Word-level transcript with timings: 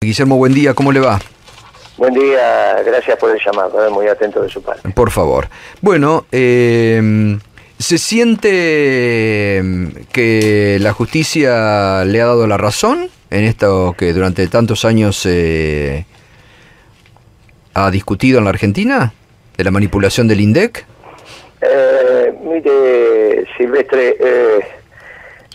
Guillermo, 0.00 0.36
buen 0.36 0.54
día, 0.54 0.74
¿cómo 0.74 0.92
le 0.92 1.00
va? 1.00 1.18
Buen 1.96 2.14
día, 2.14 2.80
gracias 2.86 3.18
por 3.18 3.32
el 3.32 3.40
llamado, 3.44 3.90
muy 3.90 4.06
atento 4.06 4.40
de 4.40 4.48
su 4.48 4.62
parte. 4.62 4.88
Por 4.90 5.10
favor. 5.10 5.48
Bueno, 5.80 6.24
eh, 6.30 7.36
¿se 7.80 7.98
siente 7.98 8.38
que 10.12 10.78
la 10.80 10.92
justicia 10.92 12.04
le 12.04 12.22
ha 12.22 12.26
dado 12.26 12.46
la 12.46 12.56
razón 12.56 13.10
en 13.30 13.42
esto 13.42 13.96
que 13.98 14.12
durante 14.12 14.46
tantos 14.46 14.84
años 14.84 15.16
se 15.16 16.06
ha 17.74 17.90
discutido 17.90 18.38
en 18.38 18.44
la 18.44 18.50
Argentina? 18.50 19.12
¿De 19.56 19.64
la 19.64 19.72
manipulación 19.72 20.28
del 20.28 20.40
INDEC? 20.42 20.86
Eh, 21.60 22.32
mire, 22.44 23.48
Silvestre, 23.56 24.16
eh, 24.20 24.60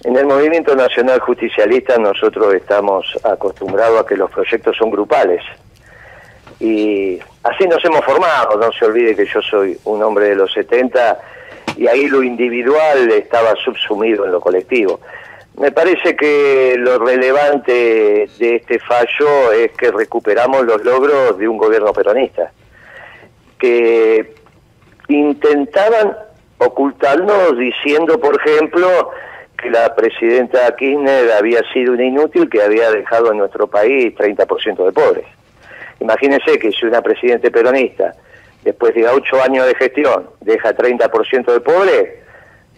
en 0.04 0.18
el 0.18 0.26
movimiento 0.26 0.76
nacional 0.76 1.20
justicialista 1.22 1.98
nosotros 1.98 2.54
estamos 2.54 3.18
acostumbrados 3.24 4.02
a 4.02 4.06
que 4.06 4.18
los 4.18 4.30
proyectos 4.30 4.76
son 4.76 4.92
grupales. 4.92 5.42
Y 6.60 7.20
así 7.44 7.66
nos 7.68 7.84
hemos 7.86 8.04
formado, 8.04 8.58
no 8.58 8.72
se 8.74 8.86
olvide 8.86 9.16
que 9.16 9.26
yo 9.26 9.42
soy 9.42 9.78
un 9.86 10.04
hombre 10.04 10.30
de 10.30 10.36
los 10.36 10.52
70 10.54 11.20
y 11.78 11.88
ahí 11.88 12.08
lo 12.08 12.22
individual 12.22 13.12
estaba 13.12 13.56
subsumido 13.64 14.26
en 14.26 14.32
lo 14.34 14.42
colectivo. 14.42 15.00
Me 15.58 15.72
parece 15.72 16.16
que 16.16 16.76
lo 16.78 17.00
relevante 17.00 18.28
de 18.40 18.56
este 18.56 18.80
fallo 18.80 19.52
es 19.52 19.72
que 19.74 19.92
recuperamos 19.92 20.66
los 20.66 20.84
logros 20.84 21.38
de 21.38 21.48
un 21.48 21.58
gobierno 21.58 21.94
peronista, 21.94 22.52
que 23.60 24.34
intentaban 25.08 26.18
ocultarnos 26.58 27.58
diciendo, 27.58 28.20
por 28.20 28.36
ejemplo, 28.36 29.12
que 29.64 29.70
la 29.70 29.96
presidenta 29.96 30.76
Kirchner 30.76 31.32
había 31.32 31.62
sido 31.72 31.94
una 31.94 32.04
inútil 32.04 32.50
que 32.50 32.62
había 32.62 32.92
dejado 32.92 33.32
en 33.32 33.38
nuestro 33.38 33.66
país 33.68 34.14
30% 34.14 34.86
de 34.86 34.92
pobres. 34.92 35.26
Imagínense 36.02 36.60
que 36.60 36.72
si 36.74 36.86
una 36.86 37.02
presidente 37.02 37.50
peronista, 37.50 38.14
después 38.64 38.94
de 38.94 39.08
ocho 39.08 39.42
años 39.42 39.66
de 39.66 39.76
gestión, 39.76 40.30
deja 40.42 40.76
30% 40.76 41.54
de 41.54 41.60
pobres, 41.62 42.10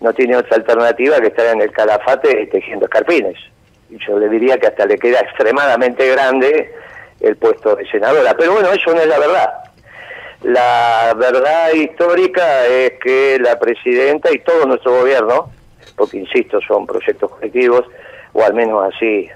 no 0.02 0.14
tiene 0.14 0.38
otra 0.38 0.58
alternativa 0.58 1.20
que 1.20 1.28
estar 1.28 1.48
en 1.48 1.62
el 1.62 1.72
calafate 1.72 2.46
tejiendo 2.52 2.86
escarpines. 2.86 3.38
Y 3.90 3.98
yo 4.06 4.20
le 4.20 4.30
diría 4.30 4.60
que 4.60 4.68
hasta 4.68 4.86
le 4.86 5.00
queda 5.00 5.22
extremadamente 5.22 6.08
grande 6.12 6.72
el 7.20 7.36
puesto 7.38 7.76
de 7.76 7.90
senadora. 7.90 8.36
Pero 8.38 8.54
bueno, 8.54 8.72
eso 8.72 8.94
no 8.94 9.02
es 9.02 9.08
la 9.08 9.18
verdad. 9.18 9.54
La 10.44 11.16
verdad 11.18 11.74
histórica 11.74 12.68
es 12.68 12.94
que 13.04 13.40
la 13.40 13.58
presidenta 13.58 14.32
y 14.32 14.38
todo 14.40 14.68
nuestro 14.68 15.00
gobierno 15.00 15.55
porque 15.96 16.18
insisto, 16.18 16.60
son 16.62 16.86
proyectos 16.86 17.32
colectivos, 17.32 17.86
o 18.34 18.44
al 18.44 18.54
menos 18.54 18.94
así 18.94 19.30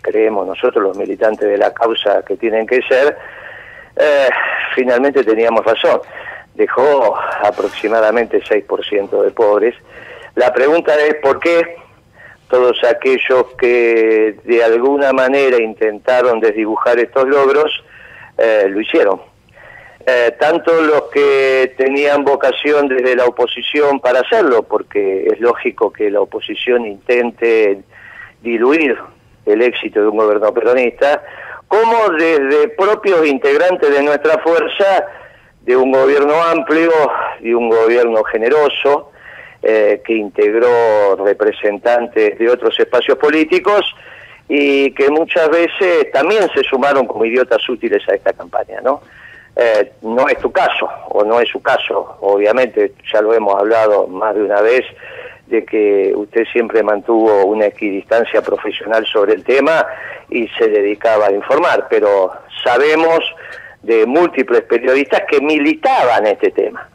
creemos 0.00 0.46
nosotros 0.46 0.82
los 0.82 0.96
militantes 0.96 1.48
de 1.48 1.56
la 1.56 1.72
causa 1.72 2.24
que 2.24 2.36
tienen 2.36 2.66
que 2.66 2.82
ser, 2.82 3.16
eh, 3.96 4.28
finalmente 4.74 5.24
teníamos 5.24 5.64
razón. 5.64 6.00
Dejó 6.54 7.16
aproximadamente 7.42 8.42
6% 8.42 9.22
de 9.22 9.30
pobres. 9.30 9.74
La 10.34 10.52
pregunta 10.52 10.94
es 10.96 11.14
por 11.16 11.40
qué 11.40 11.76
todos 12.48 12.82
aquellos 12.84 13.46
que 13.58 14.36
de 14.44 14.62
alguna 14.62 15.12
manera 15.12 15.56
intentaron 15.56 16.40
desdibujar 16.40 16.98
estos 16.98 17.26
logros 17.26 17.72
eh, 18.36 18.66
lo 18.68 18.80
hicieron 18.80 19.31
eh, 20.06 20.34
tanto 20.38 20.80
los 20.82 21.02
que 21.12 21.74
tenían 21.76 22.24
vocación 22.24 22.88
desde 22.88 23.16
la 23.16 23.26
oposición 23.26 24.00
para 24.00 24.20
hacerlo, 24.20 24.62
porque 24.62 25.26
es 25.26 25.40
lógico 25.40 25.92
que 25.92 26.10
la 26.10 26.20
oposición 26.20 26.86
intente 26.86 27.82
diluir 28.40 28.98
el 29.46 29.62
éxito 29.62 30.00
de 30.00 30.08
un 30.08 30.16
gobierno 30.16 30.52
peronista, 30.52 31.22
como 31.68 32.10
desde 32.10 32.68
propios 32.68 33.26
integrantes 33.26 33.90
de 33.90 34.02
nuestra 34.02 34.38
fuerza, 34.38 35.06
de 35.62 35.76
un 35.76 35.92
gobierno 35.92 36.34
amplio, 36.42 36.90
de 37.40 37.54
un 37.54 37.68
gobierno 37.68 38.22
generoso, 38.24 39.12
eh, 39.62 40.02
que 40.04 40.14
integró 40.14 41.16
representantes 41.24 42.36
de 42.36 42.50
otros 42.50 42.78
espacios 42.80 43.16
políticos 43.16 43.94
y 44.48 44.90
que 44.92 45.08
muchas 45.08 45.48
veces 45.50 46.10
también 46.12 46.50
se 46.52 46.64
sumaron 46.64 47.06
como 47.06 47.24
idiotas 47.24 47.66
útiles 47.68 48.02
a 48.08 48.14
esta 48.14 48.32
campaña, 48.32 48.80
¿no? 48.82 49.02
Eh, 49.54 49.92
no 50.02 50.28
es 50.28 50.38
tu 50.38 50.50
caso, 50.50 50.88
o 51.08 51.24
no 51.24 51.40
es 51.40 51.48
su 51.48 51.60
caso, 51.60 52.16
obviamente, 52.20 52.94
ya 53.12 53.20
lo 53.20 53.34
hemos 53.34 53.54
hablado 53.54 54.06
más 54.06 54.34
de 54.34 54.42
una 54.42 54.60
vez, 54.62 54.84
de 55.46 55.64
que 55.64 56.12
usted 56.16 56.44
siempre 56.52 56.82
mantuvo 56.82 57.44
una 57.44 57.66
equidistancia 57.66 58.40
profesional 58.40 59.04
sobre 59.06 59.34
el 59.34 59.44
tema 59.44 59.86
y 60.30 60.48
se 60.48 60.68
dedicaba 60.68 61.26
a 61.26 61.32
informar, 61.32 61.88
pero 61.90 62.32
sabemos 62.64 63.20
de 63.82 64.06
múltiples 64.06 64.62
periodistas 64.62 65.22
que 65.28 65.40
militaban 65.40 66.26
este 66.26 66.50
tema 66.50 66.88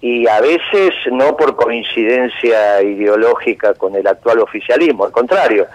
y 0.00 0.28
a 0.28 0.40
veces 0.40 0.94
no 1.10 1.36
por 1.36 1.56
coincidencia 1.56 2.82
ideológica 2.82 3.74
con 3.74 3.94
el 3.94 4.06
actual 4.06 4.40
oficialismo, 4.40 5.06
al 5.06 5.12
contrario. 5.12 5.66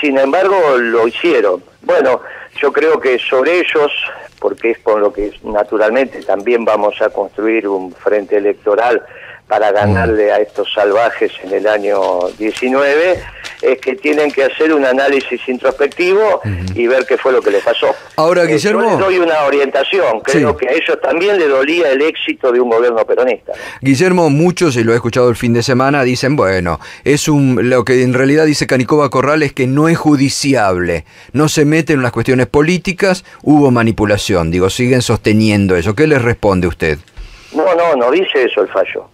Sin 0.00 0.18
embargo, 0.18 0.76
lo 0.78 1.06
hicieron. 1.08 1.62
Bueno, 1.82 2.20
yo 2.60 2.72
creo 2.72 3.00
que 3.00 3.18
sobre 3.18 3.60
ellos 3.60 3.92
porque 4.40 4.72
es 4.72 4.78
con 4.78 5.00
lo 5.00 5.12
que 5.12 5.32
naturalmente 5.42 6.22
también 6.22 6.64
vamos 6.64 7.00
a 7.00 7.10
construir 7.10 7.68
un 7.68 7.92
frente 7.92 8.36
electoral 8.36 9.02
para 9.48 9.70
ganarle 9.70 10.32
a 10.32 10.38
estos 10.38 10.72
salvajes 10.72 11.32
en 11.44 11.52
el 11.52 11.66
año 11.66 12.28
19, 12.38 13.22
es 13.62 13.78
que 13.78 13.96
tienen 13.96 14.30
que 14.30 14.44
hacer 14.44 14.72
un 14.72 14.84
análisis 14.84 15.40
introspectivo 15.48 16.40
y 16.74 16.86
ver 16.86 17.06
qué 17.06 17.16
fue 17.16 17.32
lo 17.32 17.40
que 17.40 17.50
les 17.50 17.62
pasó. 17.62 17.94
Ahora, 18.16 18.44
eh, 18.44 18.46
Guillermo... 18.46 18.82
Yo 18.82 18.90
les 18.90 18.98
doy 18.98 19.18
una 19.18 19.42
orientación, 19.42 20.20
creo 20.20 20.56
que 20.56 20.68
a 20.68 20.72
ellos 20.72 20.98
también 21.02 21.38
le 21.38 21.48
dolía 21.48 21.90
el 21.90 22.02
éxito 22.02 22.52
de 22.52 22.60
un 22.60 22.70
gobierno 22.70 23.04
peronista. 23.04 23.52
Guillermo, 23.80 24.30
muchos, 24.30 24.76
y 24.76 24.84
lo 24.84 24.92
he 24.92 24.96
escuchado 24.96 25.28
el 25.28 25.36
fin 25.36 25.52
de 25.52 25.62
semana, 25.62 26.02
dicen, 26.02 26.36
bueno, 26.36 26.80
es 27.04 27.28
un 27.28 27.68
lo 27.70 27.84
que 27.84 28.02
en 28.02 28.14
realidad 28.14 28.46
dice 28.46 28.66
Canicova 28.66 29.10
Corral 29.10 29.42
es 29.42 29.52
que 29.52 29.66
no 29.66 29.88
es 29.88 29.98
judiciable, 29.98 31.04
no 31.32 31.48
se 31.48 31.64
mete 31.64 31.92
en 31.92 32.02
las 32.02 32.12
cuestiones 32.12 32.46
políticas, 32.46 33.24
hubo 33.42 33.70
manipulación, 33.70 34.50
digo, 34.50 34.70
siguen 34.70 35.02
sosteniendo 35.02 35.76
eso. 35.76 35.94
¿Qué 35.94 36.06
les 36.06 36.22
responde 36.22 36.66
usted? 36.66 36.98
No, 37.52 37.74
no, 37.74 37.96
no 37.96 38.10
dice 38.10 38.44
eso 38.44 38.62
el 38.62 38.68
fallo 38.68 39.08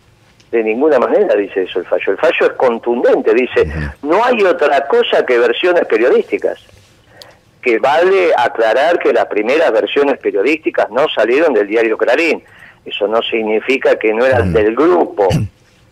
de 0.52 0.62
ninguna 0.62 0.98
manera 0.98 1.34
dice 1.34 1.62
eso 1.62 1.78
el 1.78 1.86
fallo. 1.86 2.12
El 2.12 2.18
fallo 2.18 2.46
es 2.46 2.52
contundente, 2.52 3.32
dice, 3.32 3.66
no 4.02 4.22
hay 4.22 4.42
otra 4.42 4.86
cosa 4.86 5.24
que 5.24 5.38
versiones 5.38 5.86
periodísticas. 5.86 6.62
Que 7.62 7.78
vale 7.78 8.32
aclarar 8.36 8.98
que 8.98 9.14
las 9.14 9.26
primeras 9.26 9.72
versiones 9.72 10.18
periodísticas 10.18 10.90
no 10.90 11.08
salieron 11.08 11.54
del 11.54 11.66
diario 11.66 11.96
Clarín. 11.96 12.44
Eso 12.84 13.08
no 13.08 13.22
significa 13.22 13.96
que 13.96 14.12
no 14.12 14.26
eran 14.26 14.52
del 14.52 14.76
grupo 14.76 15.28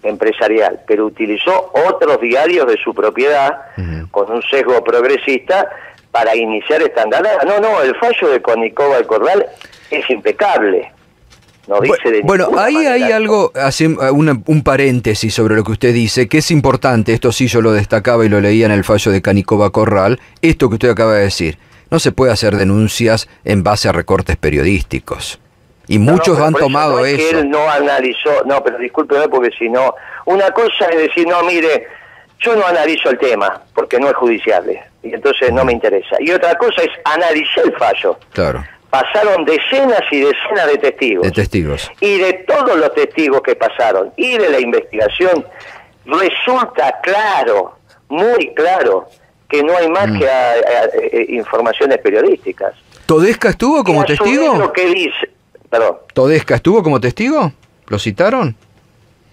empresarial, 0.02 0.80
pero 0.86 1.06
utilizó 1.06 1.72
otros 1.88 2.20
diarios 2.20 2.66
de 2.66 2.76
su 2.76 2.94
propiedad 2.94 3.62
con 4.10 4.30
un 4.30 4.42
sesgo 4.42 4.84
progresista 4.84 5.70
para 6.10 6.36
iniciar 6.36 6.82
esta 6.82 7.02
andada. 7.02 7.38
No, 7.46 7.60
no, 7.60 7.80
el 7.80 7.94
fallo 7.96 8.28
de 8.28 8.42
Conicova 8.42 9.00
y 9.00 9.04
Corral 9.04 9.46
es 9.90 10.10
impecable 10.10 10.92
bueno, 12.24 12.50
ahí 12.58 12.76
hay 12.86 13.12
algo, 13.12 13.52
hace 13.54 13.86
un 13.86 14.62
paréntesis 14.64 15.34
sobre 15.34 15.54
lo 15.54 15.64
que 15.64 15.72
usted 15.72 15.94
dice, 15.94 16.28
que 16.28 16.38
es 16.38 16.50
importante, 16.50 17.12
esto 17.12 17.32
sí 17.32 17.46
yo 17.46 17.60
lo 17.60 17.72
destacaba 17.72 18.24
y 18.24 18.28
lo 18.28 18.40
leía 18.40 18.66
en 18.66 18.72
el 18.72 18.84
fallo 18.84 19.12
de 19.12 19.22
Canicova 19.22 19.70
Corral, 19.70 20.20
esto 20.42 20.68
que 20.68 20.74
usted 20.74 20.90
acaba 20.90 21.14
de 21.14 21.24
decir, 21.24 21.58
no 21.90 21.98
se 21.98 22.12
puede 22.12 22.32
hacer 22.32 22.56
denuncias 22.56 23.28
en 23.44 23.62
base 23.62 23.88
a 23.88 23.92
recortes 23.92 24.36
periodísticos. 24.36 25.40
Y 25.86 25.98
muchos 25.98 26.38
han 26.38 26.54
tomado 26.54 27.04
eso. 27.04 27.16
Que 27.16 27.30
él 27.30 27.50
no 27.50 27.68
analizó, 27.68 28.44
no, 28.46 28.62
pero 28.62 28.78
discúlpeme 28.78 29.28
porque 29.28 29.50
si 29.58 29.68
no, 29.68 29.94
una 30.26 30.50
cosa 30.52 30.86
es 30.92 30.98
decir, 30.98 31.26
no, 31.26 31.42
mire, 31.42 31.88
yo 32.38 32.54
no 32.54 32.64
analizo 32.64 33.10
el 33.10 33.18
tema 33.18 33.60
porque 33.74 33.98
no 33.98 34.08
es 34.08 34.14
judiciable 34.14 34.80
y 35.02 35.12
entonces 35.12 35.52
no 35.52 35.64
me 35.64 35.72
interesa. 35.72 36.16
Y 36.20 36.30
otra 36.30 36.54
cosa 36.54 36.82
es 36.82 36.90
analizar 37.04 37.64
el 37.64 37.76
fallo. 37.76 38.16
Claro 38.32 38.64
pasaron 38.90 39.44
decenas 39.44 40.02
y 40.10 40.20
decenas 40.20 40.66
de 40.66 40.78
testigos. 40.78 41.24
De 41.24 41.30
testigos. 41.30 41.90
Y 42.00 42.18
de 42.18 42.32
todos 42.46 42.76
los 42.76 42.92
testigos 42.94 43.40
que 43.42 43.54
pasaron 43.54 44.12
y 44.16 44.36
de 44.36 44.50
la 44.50 44.60
investigación, 44.60 45.46
resulta 46.04 47.00
claro, 47.02 47.76
muy 48.08 48.52
claro, 48.54 49.08
que 49.48 49.62
no 49.62 49.76
hay 49.76 49.88
más 49.88 50.08
mm. 50.08 50.18
que 50.18 50.26
eh, 50.26 51.26
informaciones 51.30 51.98
periodísticas. 51.98 52.74
¿Todesca 53.06 53.50
estuvo 53.50 53.82
como 53.82 54.04
testigo? 54.04 54.56
Lo 54.56 54.72
que 54.72 54.86
dice, 54.86 55.30
perdón. 55.68 55.96
¿Todesca 56.12 56.56
estuvo 56.56 56.82
como 56.82 57.00
testigo? 57.00 57.52
¿Lo 57.88 57.98
citaron? 57.98 58.54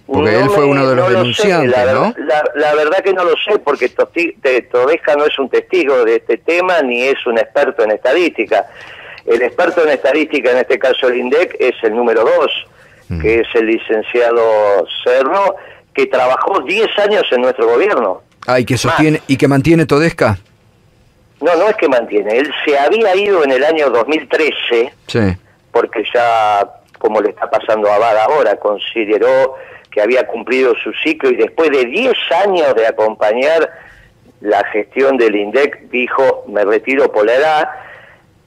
Porque 0.07 0.39
él 0.39 0.49
fue 0.49 0.63
uno 0.63 0.87
de 0.87 0.95
los 0.95 1.09
denunciantes, 1.09 1.85
la, 1.85 1.93
¿no? 1.93 2.15
La, 2.55 2.73
verdad 2.75 2.99
que 3.03 3.11
no 3.13 3.25
lo 3.25 3.35
sé, 3.37 3.59
porque 3.59 3.89
Todesca 3.89 5.15
no 5.17 5.25
es 5.25 5.37
un 5.37 5.49
testigo 5.49 6.05
de 6.05 6.15
este 6.15 6.37
tema 6.37 6.81
ni 6.81 7.03
es 7.03 7.23
un 7.27 7.37
experto 7.37 7.83
en 7.83 7.91
estadística. 7.91 8.65
El 9.27 9.41
experto 9.41 9.83
en 9.83 9.89
estadística, 9.89 10.51
en 10.51 10.57
este 10.57 10.79
caso 10.79 11.09
el 11.09 11.17
INDEC, 11.17 11.57
es 11.59 11.75
el 11.83 11.93
número 11.93 12.23
dos, 12.23 12.51
mm. 13.09 13.21
que 13.21 13.41
es 13.41 13.47
el 13.53 13.67
licenciado 13.67 14.87
Cerro, 15.03 15.57
que 15.93 16.07
trabajó 16.07 16.61
10 16.61 16.87
años 16.99 17.23
en 17.31 17.41
nuestro 17.41 17.67
gobierno. 17.67 18.21
Ah, 18.47 18.59
y 18.59 18.65
que 18.65 18.77
sostiene, 18.77 19.21
y 19.27 19.35
que 19.35 19.47
mantiene 19.47 19.85
Todesca. 19.85 20.37
No, 21.41 21.55
no 21.55 21.67
es 21.67 21.75
que 21.75 21.89
mantiene. 21.89 22.37
Él 22.37 22.51
se 22.65 22.79
había 22.79 23.15
ido 23.15 23.43
en 23.43 23.51
el 23.51 23.63
año 23.63 23.89
2013, 23.89 24.93
porque 25.71 26.03
ya, 26.13 26.65
como 26.97 27.21
le 27.21 27.29
está 27.29 27.49
pasando 27.49 27.91
a 27.91 27.99
Bada 27.99 28.23
ahora, 28.23 28.55
consideró 28.55 29.55
que 29.91 30.01
había 30.01 30.25
cumplido 30.25 30.73
su 30.83 30.93
ciclo 31.03 31.29
y 31.29 31.35
después 31.35 31.69
de 31.71 31.85
10 31.85 32.13
años 32.45 32.73
de 32.75 32.87
acompañar 32.87 33.69
la 34.41 34.63
gestión 34.65 35.17
del 35.17 35.35
INDEC, 35.35 35.89
dijo, 35.89 36.45
me 36.47 36.63
retiro 36.63 37.11
por 37.11 37.25
la 37.25 37.35
edad, 37.35 37.69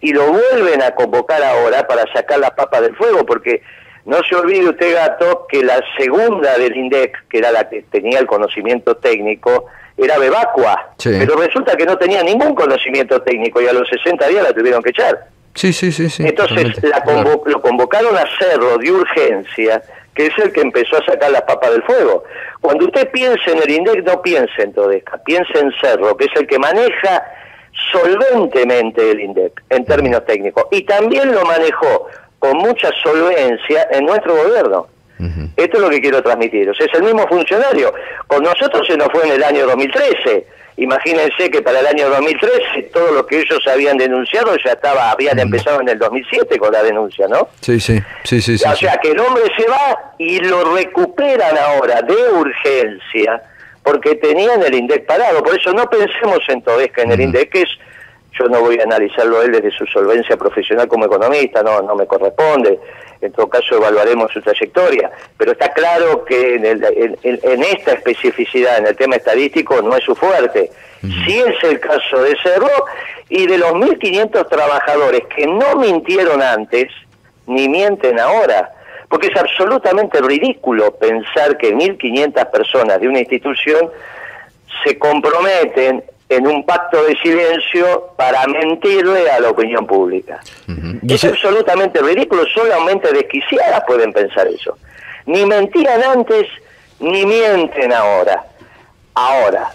y 0.01 0.13
lo 0.13 0.33
vuelven 0.33 0.83
a 0.83 0.93
convocar 0.93 1.43
ahora 1.43 1.87
para 1.87 2.11
sacar 2.13 2.39
la 2.39 2.55
papa 2.55 2.81
del 2.81 2.97
fuego, 2.97 3.25
porque 3.27 3.63
no 4.07 4.19
se 4.29 4.35
olvide 4.35 4.71
usted, 4.71 4.95
Gato, 4.95 5.47
que 5.49 5.63
la 5.63 5.81
segunda 5.99 6.57
del 6.59 6.77
INDEC, 6.77 7.29
que 7.29 7.39
era 7.39 7.53
la 7.53 7.69
que 7.69 7.83
tenía 7.83 8.19
el 8.19 8.27
conocimiento 8.27 8.97
técnico, 8.97 9.67
era 9.97 10.19
Bebacua, 10.19 10.95
pero 11.03 11.37
resulta 11.37 11.77
que 11.77 11.85
no 11.85 11.99
tenía 11.99 12.23
ningún 12.23 12.55
conocimiento 12.55 13.21
técnico 13.21 13.61
y 13.61 13.67
a 13.67 13.73
los 13.73 13.87
60 13.89 14.27
días 14.29 14.43
la 14.43 14.53
tuvieron 14.55 14.83
que 14.83 14.91
echar. 14.91 15.27
Sí, 15.55 15.73
sí, 15.73 15.93
sí. 15.93 16.09
sí 16.09 16.25
Entonces 16.27 16.83
la 16.83 17.05
lo 17.45 17.61
convocaron 17.61 18.17
a 18.17 18.25
Cerro 18.39 18.79
de 18.79 18.91
urgencia, 18.91 19.83
que 20.15 20.27
es 20.27 20.39
el 20.39 20.53
que 20.53 20.63
empezó 20.63 20.97
a 20.97 21.05
sacar 21.05 21.31
las 21.31 21.43
papas 21.43 21.73
del 21.73 21.83
fuego. 21.83 22.25
Cuando 22.61 22.87
usted 22.87 23.11
piense 23.11 23.51
en 23.51 23.59
el 23.63 23.71
INDEC, 23.71 24.05
no 24.05 24.23
piense 24.23 24.63
en 24.63 24.73
Todesca, 24.73 25.19
piense 25.19 25.59
en 25.59 25.71
Cerro, 25.81 26.17
que 26.17 26.25
es 26.25 26.33
el 26.37 26.47
que 26.47 26.59
maneja 26.59 27.25
solventemente 27.93 29.11
el 29.11 29.21
INDEC 29.21 29.63
en 29.71 29.85
términos 29.85 30.25
técnicos. 30.27 30.65
Y 30.71 30.83
también 30.83 31.33
lo 31.33 31.45
manejó 31.45 32.09
con 32.39 32.57
mucha 32.59 32.91
solvencia 33.03 33.89
en 33.93 34.07
nuestro 34.07 34.35
gobierno. 34.35 34.87
Esto 35.57 35.77
es 35.77 35.83
lo 35.83 35.91
que 35.91 36.01
quiero 36.01 36.23
transmitir. 36.23 36.71
O 36.71 36.75
sea, 36.75 36.87
es 36.87 36.95
el 36.95 37.03
mismo 37.03 37.27
funcionario. 37.29 37.93
Con 38.27 38.43
nosotros 38.43 38.87
se 38.87 38.97
nos 38.97 39.09
fue 39.09 39.27
en 39.27 39.33
el 39.33 39.45
año 39.45 39.67
2013. 39.67 40.47
Imagínense 40.79 41.51
que 41.51 41.61
para 41.61 41.81
el 41.81 41.87
año 41.87 42.09
2013 42.09 42.85
todo 42.91 43.13
lo 43.13 43.27
que 43.27 43.41
ellos 43.41 43.61
habían 43.71 43.99
denunciado 43.99 44.57
ya 44.65 44.73
estaba 44.73 45.11
habían 45.11 45.39
empezado 45.39 45.83
en 45.83 45.91
el 45.91 45.99
2007 45.99 46.59
con 46.59 46.73
la 46.73 46.83
denuncia, 46.83 47.29
¿no? 47.29 47.49
Sí, 47.61 47.79
sí, 47.79 48.01
sí, 48.25 48.41
sí. 48.41 48.55
O 48.55 48.75
sea, 48.75 48.97
que 48.97 49.11
el 49.11 49.21
hombre 49.21 49.43
se 49.59 49.69
va 49.69 50.15
y 50.17 50.39
lo 50.39 50.75
recuperan 50.75 51.59
ahora 51.59 52.01
de 52.01 52.15
urgencia 52.15 53.43
porque 53.83 54.15
tenían 54.17 54.63
el 54.63 54.75
INDEC 54.75 55.07
parado. 55.07 55.43
Por 55.43 55.59
eso 55.59 55.73
no 55.73 55.89
pensemos 55.89 56.41
en 56.49 56.63
Todesca 56.63 57.03
en 57.03 57.13
el 57.13 57.21
INDEC, 57.21 57.51
que 57.51 57.63
es 57.63 57.71
yo 58.39 58.49
no 58.49 58.61
voy 58.61 58.79
a 58.79 58.85
analizarlo 58.85 59.43
él 59.43 59.53
desde 59.53 59.71
su 59.71 59.87
solvencia 59.87 60.37
profesional 60.37 60.89
como 60.89 61.07
economista, 61.07 61.63
no, 61.63 61.83
no 61.83 61.95
me 61.95 62.07
corresponde. 62.07 62.79
En 63.21 63.33
todo 63.33 63.49
caso 63.49 63.77
evaluaremos 63.77 64.33
su 64.33 64.41
trayectoria, 64.41 65.11
pero 65.37 65.53
está 65.53 65.73
claro 65.73 66.25
que 66.25 66.55
en, 66.55 67.65
esta 67.65 67.93
especificidad, 67.93 68.79
en 68.79 68.87
el 68.87 68.97
tema 68.97 69.17
estadístico, 69.17 69.83
no 69.83 69.95
es 69.95 70.05
su 70.05 70.15
fuerte. 70.15 70.71
Sí 71.03 71.39
es 71.39 71.63
el 71.65 71.81
caso 71.81 72.23
de 72.23 72.37
Cerro 72.43 72.71
y 73.29 73.47
de 73.47 73.59
los 73.59 73.73
1.500 73.73 74.49
trabajadores 74.49 75.23
que 75.35 75.47
no 75.47 75.77
mintieron 75.77 76.43
antes, 76.43 76.89
ni 77.47 77.69
mienten 77.69 78.19
ahora. 78.19 78.73
Porque 79.11 79.27
es 79.27 79.37
absolutamente 79.37 80.23
ridículo 80.23 80.93
pensar 80.93 81.59
que 81.59 81.75
1.500 81.75 82.51
personas 82.51 83.01
de 83.01 83.09
una 83.09 83.19
institución 83.19 83.91
se 84.85 84.99
comprometen 84.99 86.05
en 86.29 86.47
un 86.47 86.65
pacto 86.65 87.03
de 87.03 87.17
silencio 87.19 88.13
para 88.17 88.47
mentirle 88.47 89.29
a 89.29 89.41
la 89.41 89.51
opinión 89.51 89.85
pública. 89.85 90.41
Es 91.07 91.25
absolutamente 91.25 92.01
ridículo, 92.01 92.45
solamente 92.55 93.13
desquiciadas 93.13 93.83
pueden 93.85 94.13
pensar 94.13 94.47
eso. 94.47 94.79
Ni 95.27 95.45
mentían 95.45 96.03
antes, 96.05 96.47
ni 97.01 97.27
mienten 97.27 97.93
ahora. 97.93 98.45
Ahora, 99.15 99.71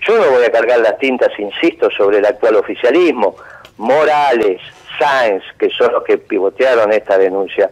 yo 0.00 0.18
no 0.18 0.32
voy 0.32 0.44
a 0.44 0.50
cargar 0.50 0.80
las 0.80 0.98
tintas, 0.98 1.30
insisto, 1.38 1.88
sobre 1.92 2.18
el 2.18 2.26
actual 2.26 2.56
oficialismo. 2.56 3.36
Morales, 3.76 4.60
Sáenz, 4.98 5.44
que 5.58 5.70
son 5.70 5.92
los 5.92 6.02
que 6.02 6.18
pivotearon 6.18 6.92
esta 6.92 7.16
denuncia. 7.16 7.70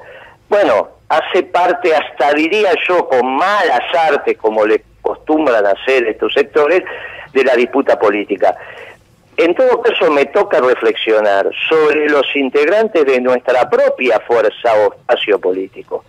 Bueno, 0.53 0.87
hace 1.09 1.45
parte, 1.45 1.95
hasta 1.97 2.35
diría 2.35 2.73
yo, 2.87 3.09
con 3.09 3.37
malas 3.37 3.81
artes, 3.99 4.37
como 4.37 4.67
le 4.67 4.85
acostumbran 5.01 5.65
hacer 5.65 6.07
estos 6.07 6.35
sectores, 6.35 6.83
de 7.33 7.43
la 7.43 7.57
disputa 7.57 7.99
política. 7.99 8.55
En 9.39 9.55
todo 9.55 9.81
caso, 9.81 10.11
me 10.11 10.27
toca 10.27 10.61
reflexionar 10.61 11.49
sobre 11.71 12.07
los 12.11 12.27
integrantes 12.35 13.07
de 13.07 13.19
nuestra 13.23 13.71
propia 13.71 14.21
fuerza 14.21 14.75
o 14.75 14.93
espacio 14.93 15.39
político. 15.39 16.05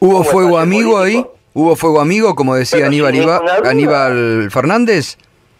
¿Hubo 0.00 0.24
fuego 0.24 0.56
amigo 0.56 0.98
ahí? 0.98 1.22
¿Hubo 1.52 1.76
fuego 1.76 2.00
amigo, 2.00 2.34
como 2.34 2.54
decía 2.54 2.86
Aníbal, 2.86 3.14
Aníbal 3.66 4.48
Fernández? 4.50 5.18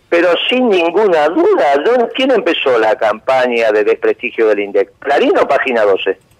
Pero 0.08 0.30
sin 0.48 0.70
ninguna 0.70 1.28
duda, 1.28 2.08
¿quién 2.14 2.30
empezó 2.30 2.78
la 2.78 2.96
campaña 2.96 3.70
de 3.70 3.84
desprestigio 3.84 4.48
del 4.48 4.60
INDEC? 4.60 4.92
¿Clarín 4.98 5.36
o 5.36 5.46
Página 5.46 5.82
12? 5.82 6.31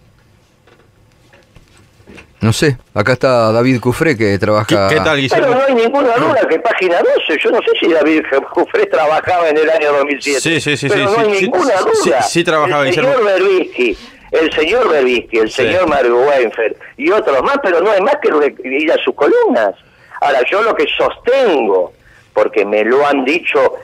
No 2.42 2.52
sé, 2.52 2.76
acá 2.92 3.12
está 3.12 3.52
David 3.52 3.78
Cufré 3.78 4.16
que 4.16 4.36
trabaja... 4.36 4.88
¿Qué, 4.88 4.96
tal, 4.96 5.16
Guillermo? 5.16 5.46
Pero 5.46 5.60
no 5.60 5.64
hay 5.64 5.74
ninguna 5.76 6.16
duda 6.16 6.40
que 6.48 6.58
página 6.58 6.98
12, 6.98 7.40
yo 7.40 7.50
no 7.52 7.58
sé 7.58 7.70
si 7.78 7.86
David 7.86 8.24
Cufré 8.52 8.86
trabajaba 8.86 9.48
en 9.48 9.58
el 9.58 9.70
año 9.70 9.92
2007. 9.92 10.40
Sí, 10.40 10.60
sí, 10.60 10.76
sí. 10.76 10.88
Pero 10.88 11.04
no 11.04 11.18
hay 11.20 11.40
ninguna 11.40 11.74
duda. 11.76 12.22
Sí, 12.22 12.42
trabajaba, 12.42 12.88
el 12.88 12.94
señor 12.94 13.24
Berbisky, 13.24 13.96
el 14.32 14.52
señor 14.52 14.90
Berbisky, 14.90 15.38
el 15.38 15.50
señor 15.52 15.86
Mario 15.86 16.16
Weinfeld 16.16 16.74
y 16.96 17.10
otros 17.12 17.44
más, 17.44 17.58
pero 17.62 17.80
no 17.80 17.92
hay 17.92 18.00
más 18.00 18.16
que 18.20 18.28
ir 18.68 18.90
a 18.90 18.96
sus 19.04 19.14
columnas. 19.14 19.76
Ahora, 20.20 20.40
yo 20.50 20.62
lo 20.62 20.74
que 20.74 20.86
sostengo, 20.98 21.92
porque 22.34 22.64
me 22.64 22.82
lo 22.82 23.06
han 23.06 23.24
dicho 23.24 23.74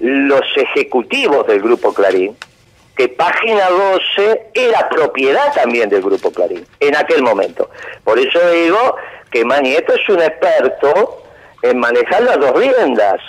los 0.00 0.56
ejecutivos 0.56 1.46
del 1.46 1.60
Grupo 1.60 1.92
Clarín, 1.92 2.34
que 2.96 3.08
Página 3.08 3.68
12 3.68 4.50
era 4.54 4.88
propiedad 4.88 5.52
también 5.54 5.88
del 5.88 6.02
Grupo 6.02 6.30
Clarín, 6.30 6.66
en 6.80 6.96
aquel 6.96 7.22
momento. 7.22 7.70
Por 8.04 8.18
eso 8.18 8.50
digo 8.50 8.96
que 9.30 9.44
Manieto 9.44 9.92
es 9.94 10.08
un 10.08 10.22
experto 10.22 11.22
en 11.62 11.78
manejar 11.78 12.22
las 12.22 12.38
dos 12.38 12.52
riendas, 12.52 13.20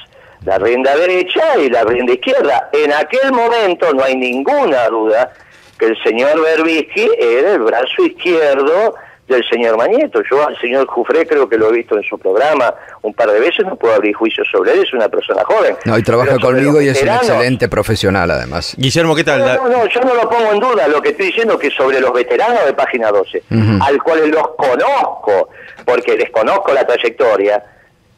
la 0.45 0.57
rienda 0.57 0.95
derecha 0.95 1.57
y 1.57 1.69
la 1.69 1.83
rienda 1.83 2.13
izquierda. 2.13 2.69
En 2.71 2.93
aquel 2.93 3.31
momento 3.33 3.93
no 3.93 4.03
hay 4.03 4.15
ninguna 4.15 4.87
duda 4.87 5.33
que 5.77 5.87
el 5.87 6.03
señor 6.03 6.41
Berbisky 6.41 7.09
era 7.19 7.51
el 7.53 7.59
brazo 7.59 8.03
izquierdo 8.03 8.95
del 9.27 9.43
señor 9.49 9.77
Mañeto. 9.77 10.21
Yo 10.29 10.47
al 10.47 10.57
señor 10.59 10.87
Jufré 10.87 11.27
creo 11.27 11.47
que 11.49 11.57
lo 11.57 11.69
he 11.69 11.73
visto 11.73 11.97
en 11.97 12.03
su 12.03 12.17
programa 12.17 12.73
un 13.01 13.13
par 13.13 13.29
de 13.29 13.39
veces, 13.39 13.65
no 13.65 13.75
puedo 13.75 13.93
abrir 13.93 14.15
juicio 14.15 14.43
sobre 14.45 14.73
él, 14.73 14.83
es 14.83 14.93
una 14.93 15.09
persona 15.09 15.43
joven. 15.43 15.75
No, 15.85 15.97
y 15.97 16.03
trabaja 16.03 16.39
conmigo 16.39 16.81
y 16.81 16.87
es 16.87 17.01
un 17.01 17.09
excelente 17.09 17.67
profesional 17.67 18.31
además. 18.31 18.75
Guillermo, 18.77 19.15
¿qué 19.15 19.23
tal? 19.23 19.41
No, 19.45 19.69
no, 19.69 19.87
yo 19.87 20.01
no 20.01 20.13
lo 20.13 20.29
pongo 20.29 20.51
en 20.53 20.59
duda, 20.59 20.87
lo 20.87 21.01
que 21.01 21.09
estoy 21.09 21.27
diciendo 21.27 21.53
es 21.55 21.59
que 21.59 21.71
sobre 21.71 21.99
los 21.99 22.13
veteranos 22.13 22.65
de 22.65 22.73
Página 22.73 23.11
12, 23.11 23.43
al 23.81 24.01
cual 24.01 24.29
los 24.29 24.47
conozco, 24.55 25.49
porque 25.85 26.17
desconozco 26.17 26.73
la 26.73 26.85
trayectoria, 26.85 27.63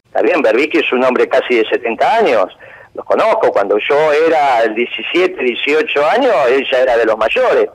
está 0.06 0.22
bien, 0.22 0.42
Berbisky 0.42 0.78
es 0.78 0.92
un 0.92 1.04
hombre 1.04 1.28
casi 1.28 1.56
de 1.56 1.68
70 1.68 2.16
años, 2.16 2.46
los 2.94 3.04
conozco, 3.04 3.52
cuando 3.52 3.78
yo 3.78 4.12
era 4.12 4.66
17, 4.66 5.42
18 5.42 6.06
años, 6.06 6.32
él 6.48 6.66
ya 6.70 6.78
era 6.78 6.96
de 6.96 7.04
los 7.04 7.16
mayores 7.16 7.68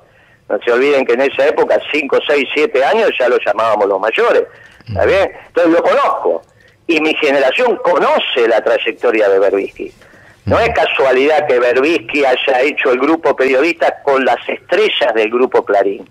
no 0.50 0.60
se 0.64 0.72
olviden 0.72 1.06
que 1.06 1.14
en 1.14 1.22
esa 1.22 1.48
época, 1.48 1.80
5, 1.92 2.20
6, 2.28 2.48
7 2.54 2.86
años, 2.86 3.12
ya 3.20 3.28
lo 3.28 3.38
llamábamos 3.40 3.88
los 3.88 4.00
mayores. 4.00 4.44
¿Está 4.88 5.06
bien? 5.06 5.32
Entonces 5.48 5.74
lo 5.74 5.82
conozco. 5.82 6.42
Y 6.88 7.02
mi 7.02 7.16
generación 7.16 7.78
conoce 7.78 8.48
la 8.48 8.64
trayectoria 8.64 9.28
de 9.28 9.40
Berbisky. 9.40 9.92
No 10.46 10.60
es 10.60 10.70
casualidad 10.76 11.48
que 11.48 11.58
Berbisky 11.58 12.24
haya 12.24 12.62
hecho 12.62 12.92
el 12.92 13.00
grupo 13.00 13.36
periodista 13.36 14.04
con 14.04 14.24
las 14.24 14.38
estrellas 14.48 15.14
del 15.16 15.32
grupo 15.32 15.66
Clarín. 15.66 16.08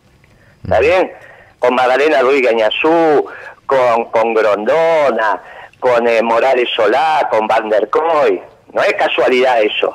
¿Está 0.65 0.81
bien? 0.81 1.13
Con 1.61 1.77
Magdalena 1.77 2.21
Ruiz 2.23 2.43
Gañazú, 2.43 3.27
con, 3.67 4.07
con 4.07 4.35
Grondona, 4.35 5.41
con 5.79 6.09
eh, 6.09 6.21
Morales 6.21 6.69
Solá, 6.75 7.29
con 7.31 7.47
Van 7.47 7.69
der 7.69 7.89
Koy. 7.91 8.43
No 8.73 8.83
es 8.83 8.95
casualidad 8.95 9.63
eso. 9.63 9.95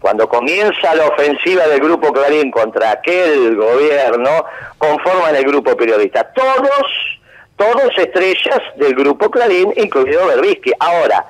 Cuando 0.00 0.28
comienza 0.28 0.94
la 0.94 1.06
ofensiva 1.06 1.66
del 1.68 1.80
Grupo 1.80 2.12
Clarín 2.12 2.50
contra 2.50 2.92
aquel 2.92 3.54
gobierno, 3.54 4.44
conforman 4.76 5.36
el 5.36 5.44
Grupo 5.44 5.76
Periodista. 5.76 6.24
Todos, 6.32 7.20
todos 7.56 7.96
estrellas 7.96 8.60
del 8.76 8.94
Grupo 8.94 9.30
Clarín, 9.30 9.72
incluido 9.76 10.26
Berbisky. 10.26 10.72
Ahora, 10.80 11.26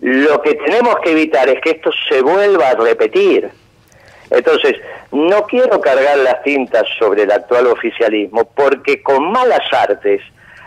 lo 0.00 0.42
que 0.42 0.54
tenemos 0.54 0.96
que 1.02 1.12
evitar 1.12 1.48
es 1.48 1.60
que 1.62 1.70
esto 1.70 1.90
se 2.08 2.20
vuelva 2.20 2.68
a 2.68 2.74
repetir. 2.74 3.50
Entonces, 4.30 4.74
no 5.12 5.46
quiero 5.46 5.80
cargar 5.80 6.18
las 6.18 6.42
tintas 6.42 6.86
sobre 6.98 7.22
el 7.22 7.30
actual 7.30 7.66
oficialismo 7.68 8.44
porque 8.54 9.02
con 9.02 9.30
malas 9.32 9.72
artes 9.72 10.20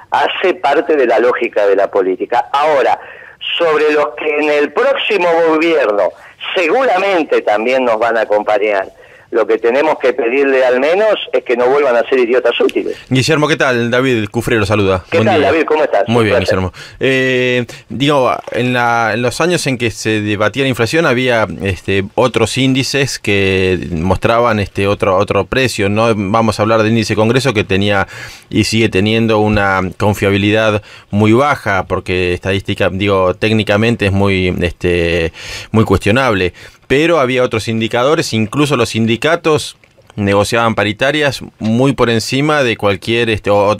hace 0.10 0.54
parte 0.56 0.96
de 0.96 1.06
la 1.06 1.20
lógica 1.20 1.68
de 1.68 1.76
la 1.76 1.92
política. 1.92 2.48
Ahora, 2.52 3.00
sobre 3.58 3.92
los 3.92 4.10
que 4.16 4.38
en 4.38 4.50
el 4.50 4.72
próximo 4.72 5.28
gobierno 5.50 6.12
seguramente 6.56 7.42
también 7.42 7.86
nos 7.86 8.00
van 8.00 8.18
a 8.18 8.22
acompañar. 8.22 8.88
Lo 9.32 9.46
que 9.46 9.58
tenemos 9.58 9.98
que 10.00 10.14
pedirle 10.14 10.66
al 10.66 10.80
menos 10.80 11.16
es 11.34 11.44
que 11.44 11.58
no 11.58 11.68
vuelvan 11.68 11.96
a 11.96 12.08
ser 12.08 12.20
idiotas 12.20 12.60
útiles. 12.60 12.98
Guillermo, 13.10 13.48
¿qué 13.48 13.58
tal? 13.58 13.92
David 13.92 14.28
Cufre 14.30 14.58
lo 14.58 14.66
saluda. 14.66 15.04
¿Qué 15.10 15.24
tal, 15.24 15.42
David? 15.42 15.64
¿Cómo 15.66 15.84
estás? 15.84 16.04
Muy 16.08 16.26
bien, 16.26 16.40
Guillermo. 16.40 16.72
Eh, 17.00 17.66
digo, 17.90 18.32
en, 18.52 18.74
los 19.22 19.42
años 19.42 19.66
en 19.68 19.78
que 19.78 19.92
se 19.92 20.22
debatía 20.22 20.64
la 20.64 20.70
inflación 20.70 21.06
había 21.06 21.48
este, 21.64 22.06
otros 22.16 22.58
índices 22.58 23.20
que 23.20 23.80
mostraban 23.92 24.60
este 24.60 24.88
otro 24.88 25.18
otro 25.18 25.46
precio. 25.46 25.90
No 25.90 26.14
vamos 26.16 26.60
a 26.60 26.64
hablar 26.64 26.84
del 26.84 26.92
índice 26.92 27.16
Congreso 27.16 27.54
que 27.54 27.64
tenía 27.64 28.08
y 28.50 28.64
sigue 28.64 28.90
teniendo 28.90 29.40
una 29.40 29.82
confiabilidad 29.98 30.82
muy 31.10 31.34
baja 31.34 31.86
porque 31.86 32.34
estadística, 32.34 32.90
digo, 32.90 33.34
técnicamente 33.34 34.06
es 34.06 34.12
muy, 34.12 34.56
este, 34.62 35.34
muy 35.72 35.84
cuestionable 35.84 36.54
pero 36.88 37.20
había 37.20 37.44
otros 37.44 37.68
indicadores, 37.68 38.34
incluso 38.34 38.78
los 38.78 38.90
sindicatos 38.90 39.78
negociaban 40.16 40.76
paritarias 40.76 41.42
muy 41.60 41.94
por 41.94 42.10
encima 42.10 42.64
de 42.64 42.76
cualquier, 42.76 43.30
este, 43.30 43.50
o, 43.50 43.78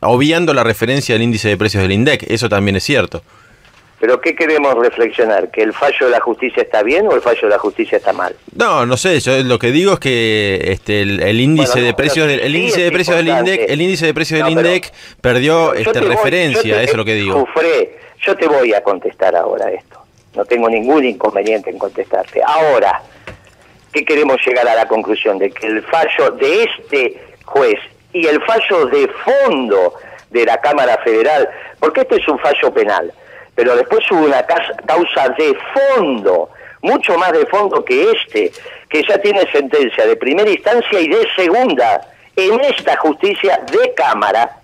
obviando 0.00 0.54
la 0.54 0.64
referencia 0.64 1.14
al 1.14 1.22
índice 1.22 1.48
de 1.48 1.56
precios 1.56 1.82
del 1.82 1.92
INDEC, 1.92 2.24
eso 2.30 2.48
también 2.48 2.76
es 2.76 2.84
cierto. 2.84 3.22
Pero 4.00 4.20
¿qué 4.20 4.34
queremos 4.34 4.74
reflexionar? 4.74 5.48
¿Que 5.52 5.62
el 5.62 5.72
fallo 5.72 6.06
de 6.06 6.10
la 6.10 6.18
justicia 6.18 6.60
está 6.60 6.82
bien 6.82 7.06
o 7.06 7.14
el 7.14 7.20
fallo 7.20 7.42
de 7.42 7.50
la 7.50 7.58
justicia 7.58 7.98
está 7.98 8.12
mal? 8.12 8.34
No, 8.52 8.84
no 8.84 8.96
sé, 8.96 9.20
yo 9.20 9.40
lo 9.44 9.60
que 9.60 9.70
digo 9.70 9.92
es 9.92 10.00
que 10.00 10.60
este, 10.64 11.02
el, 11.02 11.40
índice 11.40 11.80
de 11.80 11.94
precios 11.94 12.26
del 12.26 12.40
el 12.40 12.56
índice 12.56 12.80
de 12.80 12.90
precios 12.90 13.16
del 13.16 13.28
INDEC, 13.28 13.66
el 13.68 13.80
índice 13.80 14.06
de 14.06 14.12
precios 14.12 14.42
del 14.42 14.50
INDEC 14.50 14.92
perdió 15.20 15.72
este, 15.74 16.00
referencia, 16.00 16.82
eso 16.82 16.90
es 16.90 16.96
lo 16.96 17.04
que 17.04 17.14
digo. 17.14 17.46
yo 18.26 18.36
te 18.36 18.48
voy 18.48 18.74
a 18.74 18.82
contestar 18.82 19.36
ahora 19.36 19.70
esto. 19.70 20.01
No 20.34 20.44
tengo 20.44 20.68
ningún 20.68 21.04
inconveniente 21.04 21.70
en 21.70 21.78
contestarte. 21.78 22.40
Ahora, 22.44 23.02
¿qué 23.92 24.04
queremos 24.04 24.38
llegar 24.46 24.66
a 24.66 24.74
la 24.74 24.86
conclusión? 24.86 25.38
De 25.38 25.50
que 25.50 25.66
el 25.66 25.82
fallo 25.82 26.30
de 26.32 26.64
este 26.64 27.22
juez 27.44 27.78
y 28.12 28.26
el 28.26 28.42
fallo 28.42 28.86
de 28.86 29.08
fondo 29.08 29.94
de 30.30 30.44
la 30.44 30.58
Cámara 30.60 30.98
Federal, 31.04 31.48
porque 31.78 32.02
este 32.02 32.16
es 32.16 32.28
un 32.28 32.38
fallo 32.38 32.72
penal, 32.72 33.12
pero 33.54 33.76
después 33.76 34.00
hubo 34.10 34.24
una 34.24 34.44
causa 34.44 35.28
de 35.38 35.56
fondo, 35.74 36.48
mucho 36.80 37.16
más 37.18 37.32
de 37.32 37.46
fondo 37.46 37.84
que 37.84 38.10
este, 38.10 38.50
que 38.88 39.02
ya 39.06 39.18
tiene 39.18 39.50
sentencia 39.52 40.06
de 40.06 40.16
primera 40.16 40.50
instancia 40.50 41.00
y 41.00 41.08
de 41.08 41.26
segunda 41.36 42.00
en 42.36 42.60
esta 42.60 42.96
justicia 42.96 43.60
de 43.70 43.92
Cámara 43.94 44.58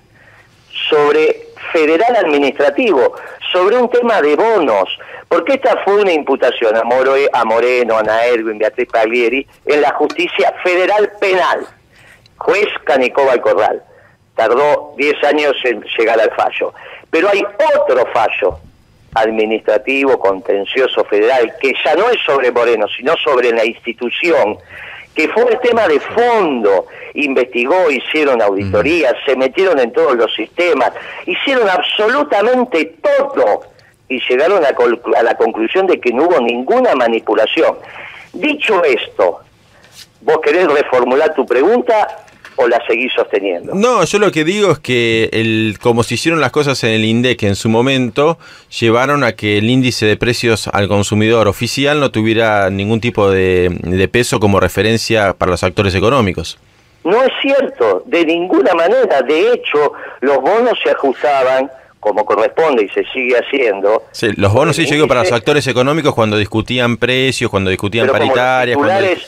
sobre 0.88 1.48
federal 1.72 2.16
administrativo, 2.16 3.14
sobre 3.52 3.76
un 3.76 3.88
tema 3.90 4.20
de 4.20 4.36
bonos, 4.36 4.98
porque 5.28 5.54
esta 5.54 5.76
fue 5.84 6.02
una 6.02 6.12
imputación 6.12 6.76
a, 6.76 6.80
a 6.80 7.44
Moreno, 7.44 7.96
a 7.96 8.00
Ana 8.00 8.24
Erwin, 8.24 8.58
Beatriz 8.58 8.88
Paglieri, 8.88 9.46
en 9.66 9.80
la 9.80 9.92
justicia 9.94 10.54
federal 10.62 11.10
penal, 11.20 11.66
juez 12.36 12.68
Canicova 12.84 13.36
Corral. 13.38 13.82
Tardó 14.34 14.94
10 14.96 15.24
años 15.24 15.56
en 15.64 15.82
llegar 15.98 16.20
al 16.20 16.30
fallo. 16.32 16.72
Pero 17.10 17.28
hay 17.28 17.44
otro 17.80 18.06
fallo 18.12 18.58
administrativo, 19.14 20.18
contencioso 20.18 21.04
federal, 21.04 21.52
que 21.60 21.72
ya 21.84 21.94
no 21.94 22.08
es 22.10 22.18
sobre 22.24 22.52
Moreno, 22.52 22.86
sino 22.88 23.16
sobre 23.16 23.50
la 23.52 23.64
institución, 23.64 24.58
que 25.18 25.26
fue 25.30 25.50
el 25.50 25.58
tema 25.58 25.88
de 25.88 25.98
fondo, 25.98 26.86
investigó, 27.14 27.90
hicieron 27.90 28.40
auditorías, 28.40 29.16
se 29.26 29.34
metieron 29.34 29.80
en 29.80 29.92
todos 29.92 30.14
los 30.14 30.32
sistemas, 30.32 30.92
hicieron 31.26 31.68
absolutamente 31.68 32.94
todo 33.02 33.62
y 34.08 34.20
llegaron 34.28 34.64
a, 34.64 35.22
la 35.24 35.34
conclusión 35.36 35.88
de 35.88 36.00
que 36.00 36.12
no 36.12 36.22
hubo 36.22 36.40
ninguna 36.40 36.94
manipulación. 36.94 37.74
Dicho 38.32 38.84
esto, 38.84 39.40
¿vos 40.20 40.38
querés 40.40 40.68
reformular 40.68 41.34
tu 41.34 41.44
pregunta 41.44 42.24
o 42.58 42.68
la 42.68 42.78
seguís 42.86 43.12
sosteniendo? 43.12 43.74
No, 43.74 44.04
yo 44.04 44.18
lo 44.18 44.30
que 44.30 44.44
digo 44.44 44.72
es 44.72 44.78
que 44.78 45.30
el, 45.32 45.78
como 45.80 46.02
se 46.02 46.14
hicieron 46.14 46.40
las 46.40 46.50
cosas 46.50 46.82
en 46.84 46.90
el 46.90 47.04
INDEC 47.04 47.44
en 47.44 47.54
su 47.54 47.68
momento, 47.68 48.38
llevaron 48.78 49.24
a 49.24 49.32
que 49.32 49.58
el 49.58 49.70
índice 49.70 50.06
de 50.06 50.16
precios 50.16 50.68
al 50.68 50.88
consumidor 50.88 51.48
oficial 51.48 52.00
no 52.00 52.10
tuviera 52.10 52.68
ningún 52.68 53.00
tipo 53.00 53.30
de 53.30 54.10
peso 54.12 54.40
como 54.40 54.60
referencia 54.60 55.34
para 55.34 55.50
los 55.50 55.62
actores 55.62 55.94
económicos. 55.94 56.58
No 57.04 57.22
es 57.22 57.30
cierto, 57.40 58.02
de 58.06 58.24
ninguna 58.26 58.74
manera. 58.74 59.22
De 59.22 59.52
hecho, 59.52 59.92
los 60.20 60.38
bonos 60.38 60.78
se 60.82 60.90
ajustaban 60.90 61.70
como 62.00 62.24
corresponde 62.24 62.84
y 62.84 62.88
se 62.88 63.04
sigue 63.12 63.36
haciendo. 63.36 64.04
Sí, 64.12 64.28
los 64.36 64.52
bonos 64.52 64.76
sí, 64.76 64.86
yo 64.86 64.94
digo 64.94 65.08
para 65.08 65.22
los 65.22 65.32
actores 65.32 65.66
económicos 65.66 66.14
cuando 66.14 66.36
discutían 66.36 66.96
precios, 66.96 67.50
cuando 67.50 67.70
discutían 67.70 68.08
paritarias. 68.08 68.78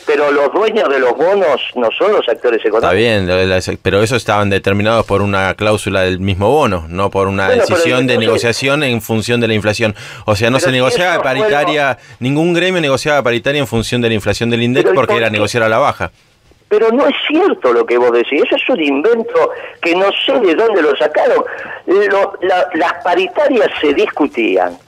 Pero 0.07 0.31
los 0.31 0.53
dueños 0.53 0.89
de 0.89 0.99
los 0.99 1.17
bonos 1.17 1.61
no 1.75 1.89
son 1.97 2.13
los 2.13 2.29
actores 2.29 2.61
económicos. 2.65 2.85
Está 2.85 2.93
bien, 2.93 3.79
pero 3.83 4.03
eso 4.03 4.17
estaban 4.17 4.51
determinados 4.51 5.07
por 5.07 5.23
una 5.23 5.55
cláusula 5.55 6.03
del 6.03 6.21
mismo 6.21 6.51
bono, 6.51 6.87
no 6.89 7.11
por 7.11 7.29
una 7.29 7.49
decisión 7.49 8.07
de 8.07 8.19
negociación 8.19 8.83
en 8.83 9.01
función 9.03 9.41
de 9.41 9.49
la 9.49 9.55
inflación. 9.55 9.95
O 10.25 10.37
sea, 10.37 10.51
no 10.51 10.61
se 10.61 10.71
negociaba 10.71 11.23
paritaria, 11.23 11.99
ningún 12.19 12.55
gremio 12.55 12.81
negociaba 12.81 13.23
paritaria 13.23 13.61
en 13.61 13.67
función 13.67 14.01
de 14.01 14.09
la 14.09 14.15
inflación 14.15 14.51
del 14.51 14.63
INDEC 14.63 14.95
porque 14.95 15.17
era 15.17 15.31
negociar 15.31 15.63
a 15.63 15.69
la 15.69 15.79
baja. 15.79 16.11
Pero 16.71 16.93
no 16.93 17.05
es 17.05 17.17
cierto 17.27 17.73
lo 17.73 17.85
que 17.85 17.99
vos 17.99 18.13
decís, 18.13 18.43
eso 18.47 18.55
es 18.55 18.69
un 18.69 18.81
invento 18.81 19.51
que 19.83 19.93
no 19.97 20.07
sé 20.25 20.39
de 20.39 20.55
dónde 20.55 20.83
lo 20.83 20.97
sacaron. 20.97 21.45
las 22.75 22.95
paritarias 23.03 23.69
se 23.81 23.93
discutían 23.93 24.79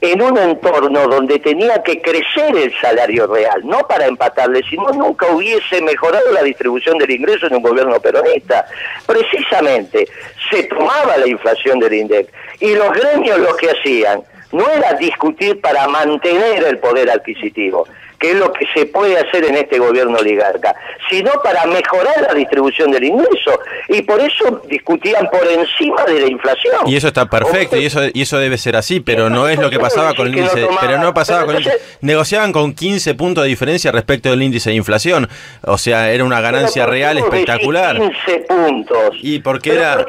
en 0.00 0.22
un 0.22 0.36
entorno 0.38 1.06
donde 1.06 1.38
tenía 1.38 1.82
que 1.82 2.00
crecer 2.00 2.56
el 2.56 2.72
salario 2.80 3.26
real, 3.26 3.60
no 3.62 3.78
para 3.86 4.06
empatarle, 4.06 4.62
sino 4.68 4.88
nunca 4.90 5.26
hubiese 5.26 5.82
mejorado 5.82 6.32
la 6.32 6.42
distribución 6.42 6.96
del 6.96 7.10
ingreso 7.10 7.46
en 7.46 7.56
un 7.56 7.62
gobierno 7.62 8.00
peronista. 8.00 8.64
Precisamente 9.06 10.08
se 10.50 10.64
tomaba 10.64 11.18
la 11.18 11.28
inflación 11.28 11.78
del 11.78 11.92
INDEC 11.92 12.32
y 12.58 12.74
los 12.74 12.90
gremios 12.90 13.38
lo 13.38 13.54
que 13.54 13.70
hacían 13.70 14.24
no 14.52 14.68
era 14.68 14.94
discutir 14.94 15.60
para 15.60 15.88
mantener 15.88 16.64
el 16.64 16.78
poder 16.78 17.10
adquisitivo, 17.10 17.86
que 18.22 18.30
es 18.30 18.36
lo 18.36 18.52
que 18.52 18.64
se 18.72 18.86
puede 18.86 19.18
hacer 19.18 19.44
en 19.44 19.56
este 19.56 19.80
gobierno 19.80 20.18
oligarca, 20.18 20.76
sino 21.10 21.32
para 21.42 21.66
mejorar 21.66 22.22
la 22.22 22.32
distribución 22.34 22.92
del 22.92 23.02
ingreso. 23.02 23.58
Y 23.88 24.02
por 24.02 24.20
eso 24.20 24.62
discutían 24.68 25.28
por 25.28 25.44
encima 25.44 26.04
de 26.04 26.20
la 26.20 26.26
inflación. 26.28 26.86
Y 26.86 26.94
eso 26.94 27.08
está 27.08 27.28
perfecto, 27.28 27.76
y 27.76 27.86
eso, 27.86 28.00
y 28.12 28.22
eso 28.22 28.38
debe 28.38 28.58
ser 28.58 28.76
así, 28.76 29.00
pero 29.00 29.28
no 29.28 29.48
es 29.48 29.58
lo 29.58 29.70
que 29.70 29.80
pasaba 29.80 30.14
con 30.14 30.28
el 30.28 30.38
índice. 30.38 30.68
pero 30.80 30.98
no 30.98 31.12
pasaba 31.12 31.46
con 31.46 31.56
el 31.56 31.68
Negociaban 32.00 32.52
con 32.52 32.74
15 32.74 33.14
puntos 33.14 33.42
de 33.42 33.48
diferencia 33.48 33.90
respecto 33.90 34.30
del 34.30 34.42
índice 34.42 34.70
de 34.70 34.76
inflación. 34.76 35.28
O 35.62 35.78
sea, 35.78 36.12
era 36.12 36.24
una 36.24 36.40
ganancia 36.40 36.86
real 36.86 37.18
espectacular. 37.18 37.98
15 37.98 38.38
puntos. 38.48 39.16
Y 39.20 39.40
porque 39.40 39.74
era. 39.74 40.06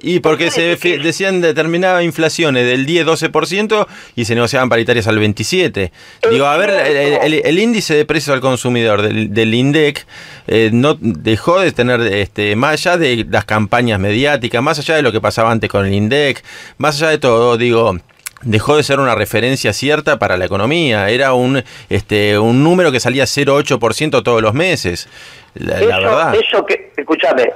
y 0.00 0.20
porque 0.20 0.50
se 0.50 0.76
decían 0.76 1.42
determinaba 1.42 2.02
inflaciones 2.02 2.66
del 2.66 2.86
10-12% 2.86 3.79
y 4.16 4.24
se 4.24 4.34
negociaban 4.34 4.68
paritarias 4.68 5.06
al 5.06 5.18
27. 5.18 5.92
Digo, 6.30 6.46
a 6.46 6.56
ver, 6.56 6.70
el 6.70 7.40
el 7.50 7.58
índice 7.58 7.94
de 7.94 8.04
precios 8.04 8.34
al 8.34 8.40
consumidor 8.40 9.02
del, 9.02 9.54
INDEC 9.54 10.06
eh, 10.46 10.70
no 10.72 10.96
dejó 11.00 11.60
de 11.60 11.72
tener, 11.72 12.00
este, 12.00 12.56
más 12.56 12.86
allá 12.86 12.96
de 12.96 13.26
las 13.28 13.44
campañas 13.44 13.98
mediáticas, 13.98 14.62
más 14.62 14.78
allá 14.78 14.96
de 14.96 15.02
lo 15.02 15.12
que 15.12 15.20
pasaba 15.20 15.50
antes 15.50 15.68
con 15.68 15.86
el 15.86 15.92
INDEC, 15.92 16.42
más 16.78 16.96
allá 16.96 17.10
de 17.10 17.18
todo, 17.18 17.56
digo, 17.56 17.96
dejó 18.42 18.76
de 18.76 18.82
ser 18.82 19.00
una 19.00 19.14
referencia 19.14 19.72
cierta 19.72 20.18
para 20.18 20.36
la 20.36 20.44
economía. 20.44 21.08
Era 21.10 21.34
un, 21.34 21.62
este, 21.88 22.38
un 22.38 22.62
número 22.62 22.92
que 22.92 23.00
salía 23.00 23.24
0,8% 23.24 24.22
todos 24.22 24.42
los 24.42 24.54
meses. 24.54 25.08
La, 25.54 25.78
eso, 25.78 25.86
verdad. 25.86 26.34
Eso 26.34 26.64
que, 26.64 26.92
escúchame, 26.96 27.52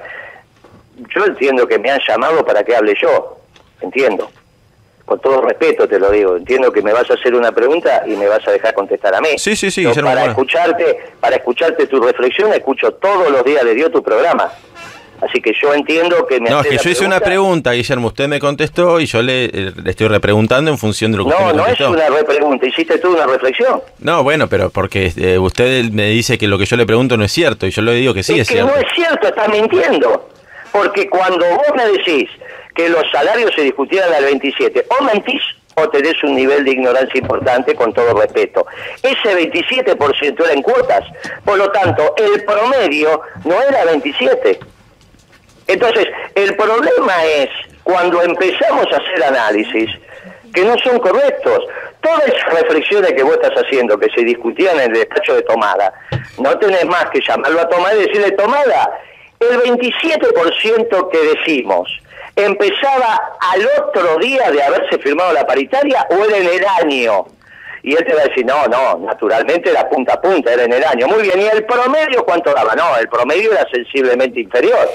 yo 1.15 1.25
entiendo 1.25 1.67
que 1.67 1.79
me 1.79 1.91
han 1.91 2.01
llamado 2.07 2.45
para 2.45 2.63
que 2.63 2.75
hable 2.75 2.95
yo. 3.01 3.39
Entiendo 3.81 4.31
con 5.05 5.21
todo 5.21 5.43
respeto 5.43 5.87
te 5.87 5.99
lo 5.99 6.11
digo, 6.11 6.37
entiendo 6.37 6.73
que 6.73 6.83
me 6.83 6.93
vas 6.93 7.11
a 7.11 7.15
hacer 7.15 7.35
una 7.35 7.53
pregunta 7.53 8.05
y 8.07 8.17
me 8.17 8.27
vas 8.27 8.47
a 8.49 8.51
dejar 8.51 8.75
contestar 8.75 9.15
a 9.15 9.21
mí. 9.21 9.37
Sí, 9.37 9.55
sí, 9.55 9.71
sí. 9.71 9.85
para 10.03 10.25
escucharte, 10.27 11.13
para 11.21 11.37
escucharte 11.37 11.87
tu 11.87 12.01
reflexión, 12.01 12.53
escucho 12.53 12.93
todos 12.95 13.31
los 13.31 13.45
días 13.45 13.65
de 13.65 13.75
Dios 13.75 13.91
tu 13.93 14.03
programa. 14.03 14.51
Así 15.21 15.41
que 15.41 15.53
yo 15.61 15.73
entiendo 15.73 16.27
que 16.27 16.41
me 16.41 16.51
No, 16.51 16.61
es 16.61 16.67
que 16.67 16.77
yo 16.77 16.91
hice 16.91 17.07
una 17.07 17.21
pregunta, 17.21 17.73
Guillermo, 17.73 18.09
usted 18.09 18.29
me 18.29 18.41
contestó 18.41 19.01
y 19.01 19.07
yo 19.07 19.23
le, 19.23 19.49
le 19.49 19.91
estoy 19.91 20.09
repreguntando 20.09 20.71
en 20.71 20.77
función 20.77 21.13
de 21.13 21.19
lo 21.19 21.25
que 21.25 21.31
no, 21.31 21.37
usted 21.37 21.55
me 21.55 21.59
contestó. 21.59 21.85
No, 21.85 21.91
no 21.91 22.03
es 22.03 22.09
una 22.09 22.19
repregunta, 22.19 22.67
hiciste 22.67 22.99
tú 22.99 23.13
una 23.15 23.27
reflexión. 23.27 23.81
No, 24.01 24.23
bueno, 24.23 24.49
pero 24.49 24.71
porque 24.71 25.13
eh, 25.17 25.39
usted 25.39 25.85
me 25.93 26.09
dice 26.09 26.37
que 26.37 26.49
lo 26.49 26.59
que 26.59 26.67
yo 26.67 26.77
le 26.77 26.85
pregunto 26.85 27.17
no 27.17 27.25
es 27.25 27.33
cierto 27.33 27.67
y 27.67 27.71
yo 27.71 27.81
le 27.83 27.93
digo 27.93 28.13
que 28.13 28.23
sí 28.23 28.35
es, 28.35 28.41
es 28.41 28.49
que 28.49 28.55
cierto. 28.55 28.73
no 28.73 28.79
es 28.79 28.87
cierto, 28.95 29.29
estás 29.29 29.49
mintiendo. 29.49 30.29
Porque 30.73 31.09
cuando 31.09 31.47
vos 31.47 31.73
me 31.77 31.87
decís 31.87 32.29
que 32.75 32.89
los 32.89 33.05
salarios 33.11 33.53
se 33.55 33.63
discutieran 33.63 34.13
al 34.13 34.25
27. 34.25 34.87
O 34.99 35.05
mentís 35.05 35.43
o 35.77 35.89
tenés 35.89 36.23
un 36.23 36.37
nivel 36.37 36.65
de 36.65 36.73
ignorancia 36.73 37.19
importante, 37.19 37.75
con 37.75 37.93
todo 37.93 38.15
respeto. 38.15 38.67
Ese 39.03 39.53
27% 39.53 40.45
era 40.45 40.53
en 40.53 40.63
cuotas, 40.63 41.05
por 41.45 41.59
lo 41.59 41.71
tanto, 41.73 42.15
el 42.17 42.45
promedio 42.45 43.23
no 43.45 43.61
era 43.61 43.85
27. 43.85 44.61
Entonces, 45.67 46.07
el 46.35 46.55
problema 46.57 47.25
es 47.25 47.49
cuando 47.83 48.23
empezamos 48.23 48.87
a 48.93 48.97
hacer 48.97 49.25
análisis 49.25 49.91
que 50.53 50.65
no 50.65 50.77
son 50.79 50.99
correctos. 50.99 51.65
todas 52.01 52.29
esas 52.29 52.61
reflexiones 52.61 53.13
que 53.15 53.23
vos 53.23 53.33
estás 53.33 53.65
haciendo, 53.65 53.99
que 53.99 54.11
se 54.15 54.23
discutían 54.25 54.77
en 54.77 54.93
el 54.93 54.93
despacho 54.93 55.35
de 55.35 55.43
Tomada, 55.43 55.93
no 56.39 56.57
tenés 56.59 56.85
más 56.85 57.07
que 57.07 57.21
llamarlo 57.21 57.61
a 57.61 57.69
Tomada 57.69 57.95
y 57.95 58.07
decirle, 58.07 58.31
Tomada, 58.33 59.01
el 59.41 59.61
27% 59.63 61.11
que 61.11 61.19
decimos 61.19 61.89
empezaba 62.37 63.37
al 63.41 63.69
otro 63.83 64.19
día 64.19 64.51
de 64.51 64.63
haberse 64.63 64.99
firmado 64.99 65.33
la 65.33 65.47
paritaria 65.47 66.07
o 66.11 66.25
era 66.25 66.37
en 66.39 66.47
el 66.47 66.67
año. 66.83 67.27
Y 67.83 67.95
él 67.95 68.05
te 68.07 68.15
va 68.15 68.23
a 68.23 68.25
decir, 68.25 68.47
no, 68.47 68.67
no, 68.67 68.99
naturalmente 69.07 69.71
era 69.71 69.89
punta 69.89 70.15
a 70.15 70.21
punta, 70.21 70.53
era 70.53 70.65
en 70.65 70.73
el 70.73 70.83
año. 70.85 71.07
Muy 71.07 71.23
bien, 71.23 71.41
¿y 71.41 71.45
el 71.45 71.65
promedio 71.67 72.25
cuánto 72.25 72.53
daba? 72.55 72.75
No, 72.75 72.97
el 72.97 73.09
promedio 73.09 73.53
era 73.53 73.69
sensiblemente 73.71 74.41
inferior. 74.41 74.89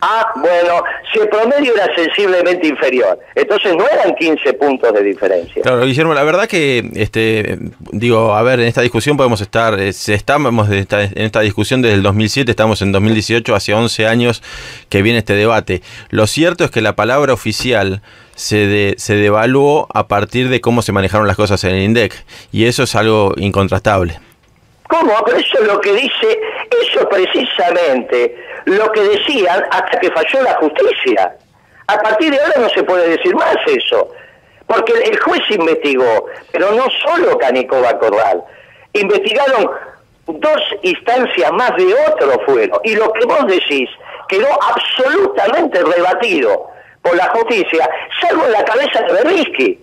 Ah, 0.00 0.32
bueno, 0.36 0.84
si 1.12 1.18
el 1.18 1.28
promedio 1.28 1.74
era 1.74 1.92
sensiblemente 1.96 2.68
inferior, 2.68 3.18
entonces 3.34 3.74
no 3.74 3.84
eran 3.88 4.14
15 4.14 4.52
puntos 4.52 4.92
de 4.92 5.02
diferencia. 5.02 5.60
Claro, 5.62 5.84
Guillermo, 5.84 6.14
la 6.14 6.22
verdad 6.22 6.46
que, 6.46 6.88
este, 6.94 7.58
digo, 7.90 8.32
a 8.34 8.42
ver, 8.42 8.60
en 8.60 8.66
esta 8.66 8.80
discusión 8.80 9.16
podemos 9.16 9.40
estar, 9.40 9.80
eh, 9.80 9.88
estamos 9.88 10.70
en 10.70 10.86
esta 11.16 11.40
discusión 11.40 11.82
desde 11.82 11.96
el 11.96 12.02
2007, 12.04 12.48
estamos 12.48 12.80
en 12.82 12.92
2018, 12.92 13.56
hace 13.56 13.74
11 13.74 14.06
años 14.06 14.42
que 14.88 15.02
viene 15.02 15.18
este 15.18 15.34
debate. 15.34 15.82
Lo 16.10 16.28
cierto 16.28 16.62
es 16.62 16.70
que 16.70 16.80
la 16.80 16.94
palabra 16.94 17.32
oficial 17.32 18.00
se, 18.36 18.94
se 18.98 19.16
devaluó 19.16 19.88
a 19.92 20.06
partir 20.06 20.48
de 20.48 20.60
cómo 20.60 20.82
se 20.82 20.92
manejaron 20.92 21.26
las 21.26 21.36
cosas 21.36 21.64
en 21.64 21.74
el 21.74 21.82
INDEC, 21.82 22.14
y 22.52 22.66
eso 22.66 22.84
es 22.84 22.94
algo 22.94 23.34
incontrastable. 23.36 24.20
¿Cómo? 24.88 25.12
Pero 25.26 25.38
eso 25.38 25.60
es 25.60 25.66
lo 25.66 25.80
que 25.80 25.92
dice, 25.92 26.40
eso 26.82 27.06
precisamente 27.08 28.34
lo 28.68 28.92
que 28.92 29.00
decían 29.00 29.64
hasta 29.70 29.98
que 29.98 30.10
falló 30.10 30.42
la 30.42 30.54
justicia. 30.54 31.36
A 31.86 31.98
partir 32.00 32.30
de 32.30 32.40
ahora 32.40 32.60
no 32.60 32.68
se 32.68 32.82
puede 32.82 33.08
decir 33.08 33.34
más 33.34 33.56
eso, 33.66 34.10
porque 34.66 34.92
el 34.92 35.18
juez 35.20 35.40
investigó, 35.50 36.26
pero 36.52 36.72
no 36.72 36.84
solo 37.02 37.38
Canicoba 37.38 37.98
Corral, 37.98 38.44
investigaron 38.92 39.70
dos 40.26 40.60
instancias 40.82 41.50
más 41.52 41.74
de 41.76 41.94
otro 41.94 42.38
fueron, 42.44 42.78
y 42.84 42.94
lo 42.94 43.10
que 43.14 43.24
vos 43.24 43.46
decís 43.46 43.88
quedó 44.28 44.48
absolutamente 44.62 45.82
rebatido 45.82 46.66
por 47.00 47.16
la 47.16 47.28
justicia, 47.30 47.88
salvo 48.20 48.44
en 48.44 48.52
la 48.52 48.64
cabeza 48.64 49.00
de 49.02 49.12
Berisky. 49.14 49.80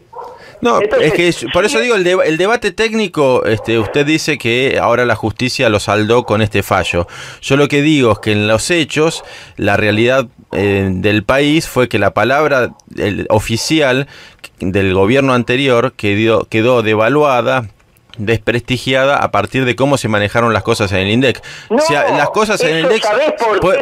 No, 0.65 0.79
es 0.81 1.13
que 1.13 1.31
por 1.53 1.63
eso 1.63 1.79
digo, 1.79 1.93
el, 1.93 2.07
el, 2.07 2.37
debate 2.37 2.71
técnico, 2.71 3.45
este, 3.45 3.77
usted 3.77 4.03
dice 4.03 4.39
que 4.39 4.79
ahora 4.81 5.05
la 5.05 5.13
justicia 5.13 5.69
lo 5.69 5.79
saldó 5.79 6.23
con 6.23 6.41
este 6.41 6.63
fallo. 6.63 7.07
Yo 7.43 7.55
lo 7.55 7.67
que 7.67 7.83
digo 7.83 8.13
es 8.13 8.17
que 8.17 8.31
en 8.31 8.47
los 8.47 8.71
hechos, 8.71 9.23
la 9.57 9.77
realidad 9.77 10.27
eh, 10.53 10.89
del 10.91 11.23
país 11.23 11.67
fue 11.67 11.87
que 11.87 11.99
la 11.99 12.15
palabra 12.15 12.71
oficial 13.29 14.07
del 14.59 14.95
gobierno 14.95 15.35
anterior 15.35 15.93
quedó, 15.95 16.45
quedó 16.45 16.81
devaluada 16.81 17.69
desprestigiada 18.17 19.17
a 19.17 19.31
partir 19.31 19.65
de 19.65 19.75
cómo 19.75 19.97
se 19.97 20.07
manejaron 20.07 20.53
las 20.53 20.63
cosas 20.63 20.91
en 20.91 20.99
el 20.99 21.09
INDEC. 21.09 21.41
o 21.69 21.79
sea, 21.79 22.11
las 22.11 22.29
cosas 22.29 22.61
en 22.61 22.75
el 22.75 22.83
INDEC 22.83 23.03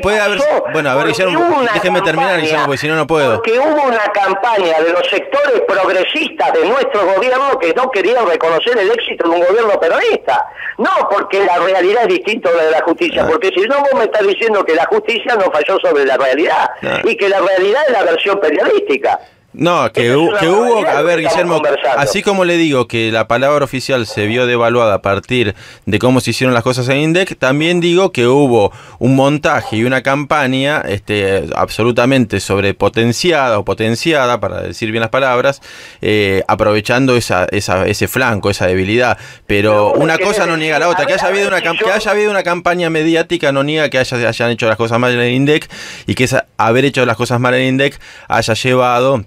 puede, 0.01 0.19
haber 0.19 0.39
bueno, 0.71 0.89
a 0.89 0.95
ver, 0.95 1.07
Guillermo, 1.07 1.63
déjeme 1.73 2.01
terminar, 2.01 2.39
Guillermo, 2.39 2.65
porque 2.65 2.77
si 2.77 2.87
no 2.87 2.95
no 2.95 3.07
puedo. 3.07 3.35
Porque 3.35 3.59
hubo 3.59 3.83
una 3.83 4.03
campaña 4.13 4.79
de 4.81 4.91
los 4.91 5.07
sectores 5.09 5.61
progresistas 5.67 6.53
de 6.53 6.65
nuestro 6.65 7.05
gobierno 7.15 7.59
que 7.59 7.73
no 7.73 7.89
querían 7.91 8.27
reconocer 8.27 8.77
el 8.77 8.91
éxito 8.91 9.29
de 9.29 9.35
un 9.35 9.45
gobierno 9.45 9.79
peronista. 9.79 10.47
No, 10.77 11.07
porque 11.09 11.43
la 11.45 11.59
realidad 11.59 12.03
es 12.03 12.09
distinta 12.09 12.49
a 12.49 12.53
la 12.53 12.63
de 12.63 12.71
la 12.71 12.81
justicia, 12.81 13.23
ah. 13.23 13.27
porque 13.29 13.49
si 13.49 13.61
no 13.67 13.79
vos 13.79 13.93
me 13.95 14.05
estás 14.05 14.25
diciendo 14.25 14.63
que 14.65 14.75
la 14.75 14.85
justicia 14.85 15.35
no 15.35 15.51
falló 15.51 15.79
sobre 15.79 16.05
la 16.05 16.17
realidad 16.17 16.71
ah. 16.81 17.01
y 17.03 17.15
que 17.15 17.29
la 17.29 17.39
realidad 17.39 17.83
es 17.87 17.93
la 17.93 18.03
versión 18.03 18.39
periodística. 18.39 19.19
No, 19.53 19.91
que, 19.91 20.15
hubo, 20.15 20.87
a 20.87 21.01
ver, 21.03 21.19
Guillermo, 21.21 21.61
así 21.95 22.23
como 22.23 22.43
le 22.43 22.57
digo 22.57 22.87
que 22.87 23.11
la 23.11 23.27
palabra 23.27 23.63
oficial 23.63 24.07
se 24.07 24.25
vio 24.25 24.47
devaluada 24.47 24.95
a 24.95 25.01
partir 25.03 25.53
de 25.85 25.99
cómo 25.99 26.21
se 26.21 26.31
hicieron 26.31 26.55
las 26.55 26.63
cosas 26.63 26.89
en 26.89 26.97
INDEC, 26.97 27.37
también 27.37 27.79
digo 27.79 28.11
que 28.11 28.25
hubo 28.25 28.71
un 28.97 29.15
montaje 29.15 29.77
y 29.77 29.83
una 29.83 30.01
campaña 30.01 30.81
este, 30.87 31.45
absolutamente 31.55 32.39
sobrepotenciada 32.39 33.59
o 33.59 33.63
potenciada, 33.63 34.39
para 34.39 34.61
decir 34.61 34.89
bien 34.89 35.01
las 35.01 35.11
palabras, 35.11 35.61
eh, 36.01 36.43
aprovechando 36.47 37.15
esa, 37.15 37.45
esa, 37.51 37.85
ese 37.85 38.07
flanco, 38.07 38.49
esa 38.49 38.65
debilidad. 38.65 39.19
Pero 39.45 39.93
una 39.93 40.17
cosa 40.17 40.47
no 40.47 40.57
niega 40.57 40.79
la 40.79 40.89
otra. 40.89 41.05
Que 41.05 41.13
haya, 41.13 41.27
habido 41.27 41.47
una, 41.47 41.61
que 41.61 41.91
haya 41.91 42.11
habido 42.11 42.31
una 42.31 42.43
campaña 42.43 42.89
mediática 42.89 43.51
no 43.51 43.63
niega 43.63 43.89
que 43.89 43.99
haya, 43.99 44.27
hayan 44.27 44.49
hecho 44.49 44.67
las 44.67 44.77
cosas 44.77 44.99
mal 44.99 45.13
en 45.13 45.19
el 45.19 45.31
INDEC 45.31 45.69
y 46.07 46.15
que 46.15 46.23
esa, 46.23 46.47
haber 46.57 46.85
hecho 46.85 47.05
las 47.05 47.17
cosas 47.17 47.39
mal 47.39 47.53
en 47.53 47.61
el 47.61 47.67
INDEC 47.67 47.99
haya 48.27 48.53
llevado 48.55 49.23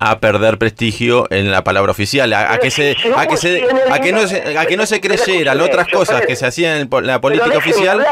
a 0.00 0.20
perder 0.20 0.58
prestigio 0.58 1.26
en 1.30 1.50
la 1.50 1.64
palabra 1.64 1.90
oficial, 1.90 2.32
a, 2.32 2.58
que 2.58 2.70
se, 2.70 2.96
a 3.16 3.26
que 3.26 3.36
se, 3.36 3.64
a 3.90 3.98
que 4.00 4.12
no 4.12 4.26
se, 4.26 4.56
a 4.56 4.66
que 4.66 4.76
no 4.76 4.86
se 4.86 5.00
creyeran 5.00 5.60
otras 5.60 5.88
cosas 5.88 6.24
que 6.24 6.36
se 6.36 6.46
hacían 6.46 6.88
en 6.92 7.06
la 7.06 7.20
política 7.20 7.58
oficial. 7.58 8.06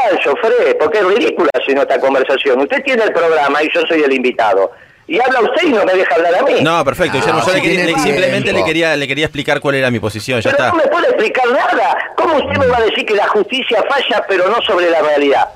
porque 0.79 0.99
es 0.99 1.05
ridícula 1.05 1.49
si 1.65 1.73
no 1.73 1.81
esta 1.81 1.99
conversación. 1.99 2.59
Usted 2.59 2.83
tiene 2.83 3.03
el 3.03 3.13
programa 3.13 3.63
y 3.63 3.69
yo 3.73 3.81
soy 3.87 4.01
el 4.01 4.13
invitado. 4.13 4.71
Y 5.09 5.21
habla 5.21 5.39
usted 5.39 5.67
y 5.67 5.71
no 5.71 5.85
me 5.85 5.93
deja 5.93 6.15
hablar 6.15 6.35
a 6.35 6.41
mí. 6.41 6.55
No, 6.61 6.83
perfecto. 6.83 7.19
yo, 7.19 7.41
simplemente 7.99 8.51
le 8.51 8.65
quería, 8.65 8.93
le 8.97 9.07
quería 9.07 9.25
explicar 9.25 9.61
cuál 9.61 9.75
era 9.75 9.89
mi 9.89 10.01
posición. 10.01 10.41
Ya 10.41 10.51
pero 10.51 10.67
no 10.67 10.75
me 10.75 10.87
puede 10.87 11.07
explicar 11.07 11.47
nada. 11.49 11.97
¿Cómo 12.17 12.35
usted 12.35 12.57
me 12.57 12.67
va 12.67 12.77
a 12.79 12.81
decir 12.81 13.05
que 13.05 13.15
la 13.15 13.27
justicia 13.29 13.81
falla 13.87 14.25
pero 14.27 14.49
no 14.49 14.61
sobre 14.63 14.89
la 14.89 15.01
realidad? 15.01 15.47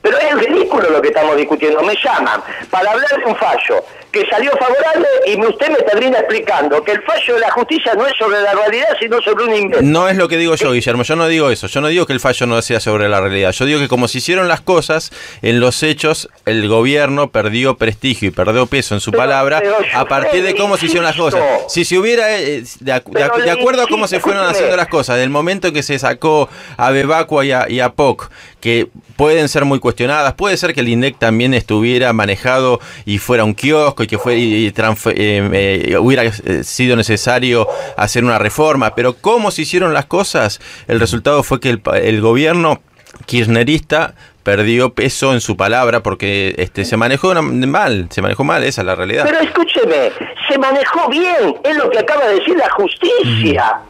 Pero 0.00 0.18
es 0.18 0.34
ridículo 0.34 0.90
lo 0.90 1.00
que 1.00 1.08
estamos 1.08 1.36
discutiendo. 1.36 1.80
Me 1.82 1.94
llaman 1.94 2.42
para 2.68 2.90
hablar 2.90 3.16
de 3.16 3.24
un 3.24 3.36
fallo 3.36 3.84
que 4.12 4.26
salió 4.26 4.52
favorable 4.52 5.06
y 5.26 5.40
usted 5.40 5.70
me 5.70 5.82
termina 5.82 6.18
explicando 6.18 6.84
que 6.84 6.92
el 6.92 7.02
fallo 7.02 7.34
de 7.34 7.40
la 7.40 7.50
justicia 7.50 7.94
no 7.94 8.06
es 8.06 8.12
sobre 8.18 8.42
la 8.42 8.52
realidad, 8.52 8.88
sino 9.00 9.22
sobre 9.22 9.44
un 9.44 9.54
invento. 9.54 9.82
No 9.82 10.06
es 10.08 10.16
lo 10.16 10.28
que 10.28 10.36
digo 10.36 10.54
yo, 10.54 10.72
Guillermo. 10.72 11.02
Yo 11.02 11.16
no 11.16 11.26
digo 11.28 11.50
eso. 11.50 11.66
Yo 11.66 11.80
no 11.80 11.88
digo 11.88 12.06
que 12.06 12.12
el 12.12 12.20
fallo 12.20 12.46
no 12.46 12.60
sea 12.60 12.78
sobre 12.78 13.08
la 13.08 13.20
realidad. 13.20 13.52
Yo 13.52 13.64
digo 13.64 13.80
que 13.80 13.88
como 13.88 14.08
se 14.08 14.18
hicieron 14.18 14.48
las 14.48 14.60
cosas, 14.60 15.12
en 15.40 15.60
los 15.60 15.82
hechos 15.82 16.28
el 16.44 16.68
gobierno 16.68 17.30
perdió 17.30 17.76
prestigio 17.76 18.28
y 18.28 18.30
perdió 18.30 18.66
peso 18.66 18.94
en 18.94 19.00
su 19.00 19.12
palabra 19.12 19.62
a 19.94 20.04
partir 20.04 20.42
de 20.42 20.54
cómo 20.54 20.76
se 20.76 20.86
hicieron 20.86 21.04
las 21.04 21.16
cosas. 21.16 21.42
Si 21.68 21.86
se 21.86 21.98
hubiera, 21.98 22.38
eh, 22.38 22.62
de, 22.80 22.92
acuerdo 22.92 23.82
a 23.82 23.86
cómo 23.86 24.06
se 24.06 24.20
fueron 24.20 24.44
haciendo 24.46 24.76
las 24.76 24.88
cosas, 24.88 25.16
del 25.16 25.30
momento 25.30 25.68
en 25.68 25.74
que 25.74 25.82
se 25.82 25.98
sacó 25.98 26.50
a 26.76 26.90
Bebacua 26.90 27.46
y 27.46 27.52
a, 27.52 27.68
y 27.70 27.80
a 27.80 27.90
POC, 27.94 28.30
que 28.60 28.88
pueden 29.16 29.48
ser 29.48 29.64
muy 29.64 29.78
cuestionadas. 29.78 30.34
Puede 30.34 30.56
ser 30.56 30.74
que 30.74 30.80
el 30.80 30.88
INDEC 30.88 31.18
también 31.18 31.54
estuviera 31.54 32.12
manejado 32.12 32.80
y 33.04 33.18
fuera 33.18 33.44
un 33.44 33.54
kiosco 33.54 34.01
y 34.02 34.06
que 34.06 34.18
fue, 34.18 34.36
y, 34.36 34.66
eh, 34.66 34.72
eh, 35.14 35.96
hubiera 35.98 36.24
eh, 36.24 36.64
sido 36.64 36.96
necesario 36.96 37.66
hacer 37.96 38.24
una 38.24 38.38
reforma. 38.38 38.94
Pero 38.94 39.14
cómo 39.14 39.50
se 39.50 39.62
hicieron 39.62 39.94
las 39.94 40.06
cosas, 40.06 40.60
el 40.88 41.00
resultado 41.00 41.42
fue 41.42 41.60
que 41.60 41.70
el, 41.70 41.82
el 42.02 42.20
gobierno 42.20 42.80
kirchnerista 43.26 44.14
perdió 44.42 44.94
peso 44.94 45.32
en 45.32 45.40
su 45.40 45.56
palabra 45.56 46.02
porque 46.02 46.54
este 46.58 46.84
se 46.84 46.96
manejó 46.96 47.34
mal, 47.42 48.08
se 48.10 48.22
manejó 48.22 48.44
mal, 48.44 48.64
esa 48.64 48.80
es 48.82 48.86
la 48.86 48.94
realidad. 48.94 49.24
Pero 49.24 49.40
escúcheme, 49.40 50.10
se 50.48 50.58
manejó 50.58 51.08
bien, 51.08 51.56
es 51.62 51.76
lo 51.76 51.90
que 51.90 51.98
acaba 51.98 52.26
de 52.26 52.40
decir 52.40 52.56
la 52.56 52.70
justicia. 52.70 53.80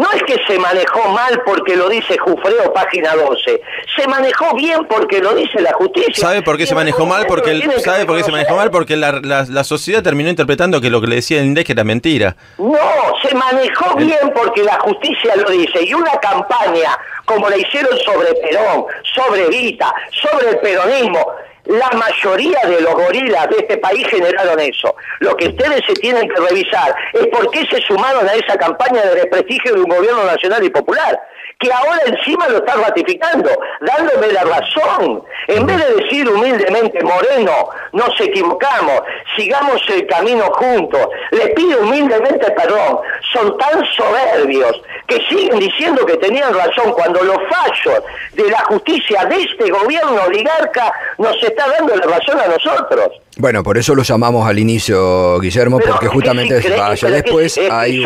No 0.00 0.10
es 0.12 0.22
que 0.22 0.42
se 0.46 0.58
manejó 0.58 1.10
mal 1.10 1.42
porque 1.44 1.76
lo 1.76 1.90
dice 1.90 2.16
Jufreo, 2.16 2.72
página 2.72 3.14
12. 3.14 3.60
Se 3.94 4.08
manejó 4.08 4.54
bien 4.54 4.86
porque 4.86 5.20
lo 5.20 5.34
dice 5.34 5.60
la 5.60 5.74
justicia. 5.74 6.14
¿Sabe 6.14 6.40
por 6.40 6.56
qué 6.56 6.66
se 6.66 6.74
manejó 6.74 7.04
mal? 7.04 7.26
Porque 7.26 7.60
¿Sabe 7.84 8.06
por 8.06 8.16
qué 8.16 8.24
se 8.24 8.32
manejó 8.32 8.56
mal? 8.56 8.70
Porque 8.70 8.96
la, 8.96 9.20
la, 9.20 9.62
sociedad 9.62 10.02
terminó 10.02 10.30
interpretando 10.30 10.80
que 10.80 10.88
lo 10.88 11.02
que 11.02 11.06
le 11.06 11.16
decía 11.16 11.40
el 11.40 11.48
INDEC 11.48 11.68
era 11.68 11.84
mentira. 11.84 12.34
No, 12.56 12.78
se 13.22 13.34
manejó 13.34 13.94
bien 13.96 14.32
porque 14.34 14.64
la 14.64 14.80
justicia 14.80 15.36
lo 15.36 15.50
dice. 15.50 15.84
Y 15.84 15.92
una 15.92 16.12
campaña 16.12 16.96
como 17.26 17.50
la 17.50 17.58
hicieron 17.58 17.98
sobre 17.98 18.32
Perón, 18.36 18.86
sobre 19.14 19.48
Vita, 19.48 19.92
sobre 20.12 20.48
el 20.48 20.58
peronismo, 20.60 21.26
la 21.66 21.90
mayoría 21.90 22.60
de 22.66 22.80
los 22.80 22.94
gorilas 22.94 23.48
de 23.48 23.56
este 23.58 23.78
país 23.78 24.06
generaron 24.08 24.58
eso. 24.60 24.94
Lo 25.20 25.36
que 25.36 25.48
ustedes 25.48 25.82
se 25.86 25.94
tienen 25.94 26.28
que 26.28 26.40
revisar 26.40 26.94
es 27.12 27.26
por 27.28 27.50
qué 27.50 27.66
se 27.66 27.80
sumaron 27.82 28.28
a 28.28 28.34
esa 28.34 28.56
campaña 28.56 29.02
de 29.02 29.14
desprestigio 29.16 29.74
de 29.74 29.80
un 29.80 29.88
gobierno 29.88 30.24
nacional 30.24 30.64
y 30.64 30.70
popular 30.70 31.20
que 31.60 31.70
ahora 31.70 32.00
encima 32.06 32.48
lo 32.48 32.56
está 32.58 32.74
ratificando, 32.74 33.50
dándome 33.82 34.32
la 34.32 34.44
razón. 34.44 35.22
En 35.46 35.66
vez 35.66 35.76
de 35.76 35.94
decir 36.02 36.28
humildemente, 36.28 37.04
Moreno, 37.04 37.68
nos 37.92 38.18
equivocamos, 38.18 39.02
sigamos 39.36 39.80
el 39.90 40.06
camino 40.06 40.44
juntos, 40.52 41.06
le 41.30 41.48
pido 41.48 41.82
humildemente 41.82 42.50
perdón, 42.52 43.00
son 43.32 43.58
tan 43.58 43.84
soberbios 43.94 44.82
que 45.06 45.20
siguen 45.28 45.58
diciendo 45.58 46.06
que 46.06 46.16
tenían 46.16 46.54
razón 46.54 46.92
cuando 46.92 47.22
los 47.22 47.36
fallos 47.50 48.04
de 48.32 48.50
la 48.50 48.60
justicia 48.64 49.26
de 49.26 49.42
este 49.42 49.70
gobierno 49.70 50.22
oligarca 50.26 50.92
nos 51.18 51.36
está 51.42 51.68
dando 51.68 51.94
la 51.94 52.06
razón 52.06 52.40
a 52.40 52.46
nosotros. 52.46 53.20
Bueno, 53.36 53.62
por 53.62 53.76
eso 53.76 53.94
lo 53.94 54.02
llamamos 54.02 54.48
al 54.48 54.58
inicio, 54.58 55.38
Guillermo, 55.40 55.78
porque 55.78 56.06
justamente 56.06 56.62
vaya. 56.76 57.08
Después 57.10 57.58
hay, 57.70 58.04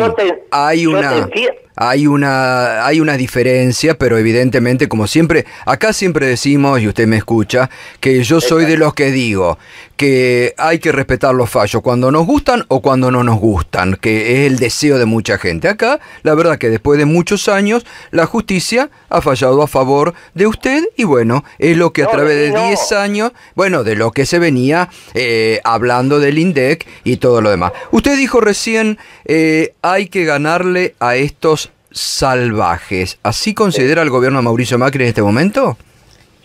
hay 0.51 0.87
una 0.87 1.29
hay 1.75 2.07
una, 2.07 2.85
hay 2.85 2.99
una 2.99 3.17
diferencia, 3.17 3.97
pero 3.97 4.17
evidentemente, 4.17 4.87
como 4.87 5.07
siempre, 5.07 5.45
acá 5.65 5.93
siempre 5.93 6.27
decimos, 6.27 6.79
y 6.81 6.87
usted 6.87 7.07
me 7.07 7.17
escucha, 7.17 7.69
que 7.99 8.23
yo 8.23 8.41
soy 8.41 8.65
de 8.65 8.77
los 8.77 8.93
que 8.93 9.11
digo 9.11 9.57
que 9.97 10.53
hay 10.57 10.79
que 10.79 10.91
respetar 10.91 11.33
los 11.33 11.49
fallos 11.49 11.81
cuando 11.81 12.11
nos 12.11 12.25
gustan 12.25 12.65
o 12.67 12.81
cuando 12.81 13.11
no 13.11 13.23
nos 13.23 13.39
gustan, 13.39 13.95
que 13.95 14.33
es 14.33 14.51
el 14.51 14.59
deseo 14.59 14.97
de 14.97 15.05
mucha 15.05 15.37
gente. 15.37 15.69
Acá, 15.69 15.99
la 16.23 16.35
verdad 16.35 16.57
que 16.57 16.69
después 16.69 16.99
de 16.99 17.05
muchos 17.05 17.47
años, 17.47 17.85
la 18.11 18.25
justicia 18.25 18.89
ha 19.09 19.21
fallado 19.21 19.61
a 19.61 19.67
favor 19.67 20.13
de 20.33 20.47
usted 20.47 20.83
y 20.97 21.05
bueno, 21.05 21.45
es 21.59 21.77
lo 21.77 21.93
que 21.93 22.03
a 22.03 22.07
través 22.07 22.35
de 22.35 22.59
10 22.59 22.91
años, 22.91 23.31
bueno, 23.55 23.83
de 23.83 23.95
lo 23.95 24.11
que 24.11 24.25
se 24.25 24.39
venía 24.39 24.89
eh, 25.13 25.61
hablando 25.63 26.19
del 26.19 26.39
INDEC 26.39 26.85
y 27.03 27.17
todo 27.17 27.41
lo 27.41 27.49
demás. 27.49 27.71
Usted 27.91 28.17
dijo 28.17 28.41
recién, 28.41 28.97
eh, 29.25 29.73
hay 29.81 30.07
que 30.07 30.25
ganarle 30.25 30.95
a 30.99 31.15
estos 31.15 31.64
salvajes. 31.95 33.17
¿Así 33.23 33.53
considera 33.53 34.01
el 34.01 34.09
gobierno 34.09 34.39
de 34.39 34.43
Mauricio 34.43 34.77
Macri 34.77 35.03
en 35.03 35.09
este 35.09 35.21
momento? 35.21 35.77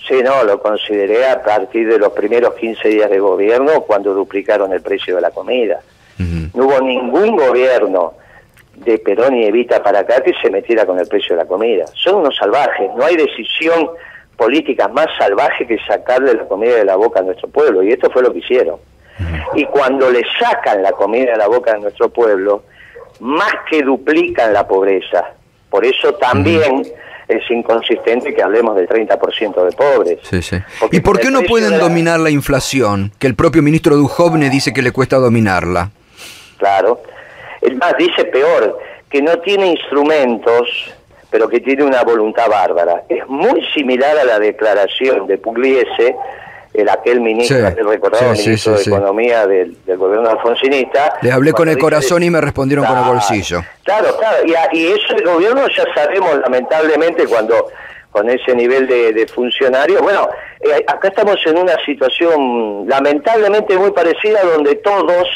Sí, 0.08 0.22
no, 0.22 0.44
lo 0.44 0.60
consideré 0.62 1.28
a 1.28 1.42
partir 1.42 1.88
de 1.88 1.98
los 1.98 2.12
primeros 2.12 2.54
15 2.54 2.88
días 2.88 3.10
de 3.10 3.18
gobierno 3.18 3.82
cuando 3.82 4.14
duplicaron 4.14 4.72
el 4.72 4.80
precio 4.80 5.16
de 5.16 5.20
la 5.20 5.30
comida. 5.30 5.80
No 6.54 6.66
hubo 6.66 6.80
ningún 6.80 7.36
gobierno 7.36 8.14
de 8.74 8.98
Perón 8.98 9.36
y 9.36 9.44
Evita 9.44 9.82
para 9.82 10.00
acá 10.00 10.22
que 10.22 10.34
se 10.42 10.50
metiera 10.50 10.84
con 10.84 10.98
el 10.98 11.06
precio 11.06 11.34
de 11.34 11.42
la 11.42 11.48
comida. 11.48 11.86
Son 11.94 12.16
unos 12.16 12.36
salvajes, 12.36 12.90
no 12.96 13.04
hay 13.04 13.16
decisión 13.16 13.90
política 14.36 14.88
más 14.88 15.06
salvaje 15.18 15.66
que 15.66 15.78
sacarle 15.86 16.34
la 16.34 16.44
comida 16.46 16.76
de 16.76 16.84
la 16.84 16.96
boca 16.96 17.20
a 17.20 17.22
nuestro 17.22 17.48
pueblo, 17.48 17.82
y 17.82 17.92
esto 17.92 18.10
fue 18.10 18.22
lo 18.22 18.32
que 18.32 18.38
hicieron. 18.38 18.76
Y 19.54 19.64
cuando 19.66 20.10
le 20.10 20.22
sacan 20.38 20.82
la 20.82 20.92
comida 20.92 21.32
de 21.32 21.36
la 21.36 21.46
boca 21.46 21.72
a 21.72 21.78
nuestro 21.78 22.08
pueblo, 22.08 22.62
más 23.20 23.52
que 23.68 23.82
duplican 23.82 24.52
la 24.52 24.66
pobreza, 24.66 25.34
por 25.70 25.84
eso 25.84 26.14
también 26.14 26.82
es 27.28 27.50
inconsistente 27.50 28.34
que 28.34 28.42
hablemos 28.42 28.74
del 28.76 28.88
30% 28.88 29.64
de 29.64 29.72
pobres. 29.72 30.18
¿Y 30.90 31.00
por 31.00 31.20
qué 31.20 31.30
no 31.30 31.42
pueden 31.42 31.78
dominar 31.78 32.18
la 32.18 32.30
inflación? 32.30 33.12
Que 33.18 33.28
el 33.28 33.36
propio 33.36 33.62
ministro 33.62 33.96
Duhovne 33.96 34.50
dice 34.50 34.72
que 34.72 34.82
le 34.82 34.90
cuesta 34.90 35.16
dominarla. 35.16 35.90
Claro. 36.58 37.00
Es 37.60 37.76
más, 37.76 37.94
dice 37.98 38.24
peor, 38.24 38.78
que 39.08 39.22
no 39.22 39.38
tiene 39.38 39.68
instrumentos, 39.68 40.92
pero 41.30 41.48
que 41.48 41.60
tiene 41.60 41.84
una 41.84 42.02
voluntad 42.02 42.48
bárbara. 42.48 43.04
Es 43.08 43.26
muy 43.28 43.64
similar 43.74 44.18
a 44.18 44.24
la 44.24 44.38
declaración 44.40 45.26
de 45.28 45.38
Pugliese 45.38 46.16
el 46.80 46.88
aquel 46.88 47.20
ministro, 47.20 47.66
aquel 47.66 47.86
recordado 47.86 48.32
ministro 48.32 48.74
de 48.74 48.82
Economía 48.82 49.46
del, 49.46 49.76
gobierno 49.96 50.30
alfonsinista. 50.30 51.18
Le 51.22 51.32
hablé 51.32 51.52
con 51.52 51.68
el 51.68 51.78
corazón 51.78 52.22
y 52.22 52.30
me 52.30 52.40
respondieron 52.40 52.84
con 52.84 52.98
el 52.98 53.04
bolsillo. 53.04 53.62
Claro, 53.84 54.16
claro, 54.18 54.38
y, 54.46 54.78
y, 54.78 54.86
eso 54.88 55.16
el 55.16 55.24
gobierno 55.24 55.62
ya 55.68 55.84
sabemos 55.94 56.38
lamentablemente 56.40 57.26
cuando 57.26 57.68
con 58.10 58.28
ese 58.28 58.54
nivel 58.54 58.86
de, 58.86 59.12
de 59.12 59.26
funcionarios, 59.26 60.00
bueno, 60.02 60.28
eh, 60.60 60.84
acá 60.86 61.08
estamos 61.08 61.36
en 61.46 61.58
una 61.58 61.76
situación 61.84 62.88
lamentablemente 62.88 63.76
muy 63.76 63.92
parecida 63.92 64.42
donde 64.42 64.74
todos 64.76 65.28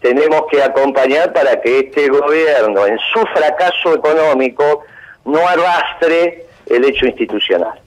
tenemos 0.00 0.44
que 0.50 0.62
acompañar 0.62 1.32
para 1.32 1.60
que 1.60 1.80
este 1.80 2.08
gobierno 2.08 2.86
en 2.86 2.98
su 3.12 3.20
fracaso 3.34 3.94
económico 3.94 4.84
no 5.24 5.46
arrastre 5.46 6.46
el 6.66 6.84
hecho 6.84 7.06
institucional 7.06 7.78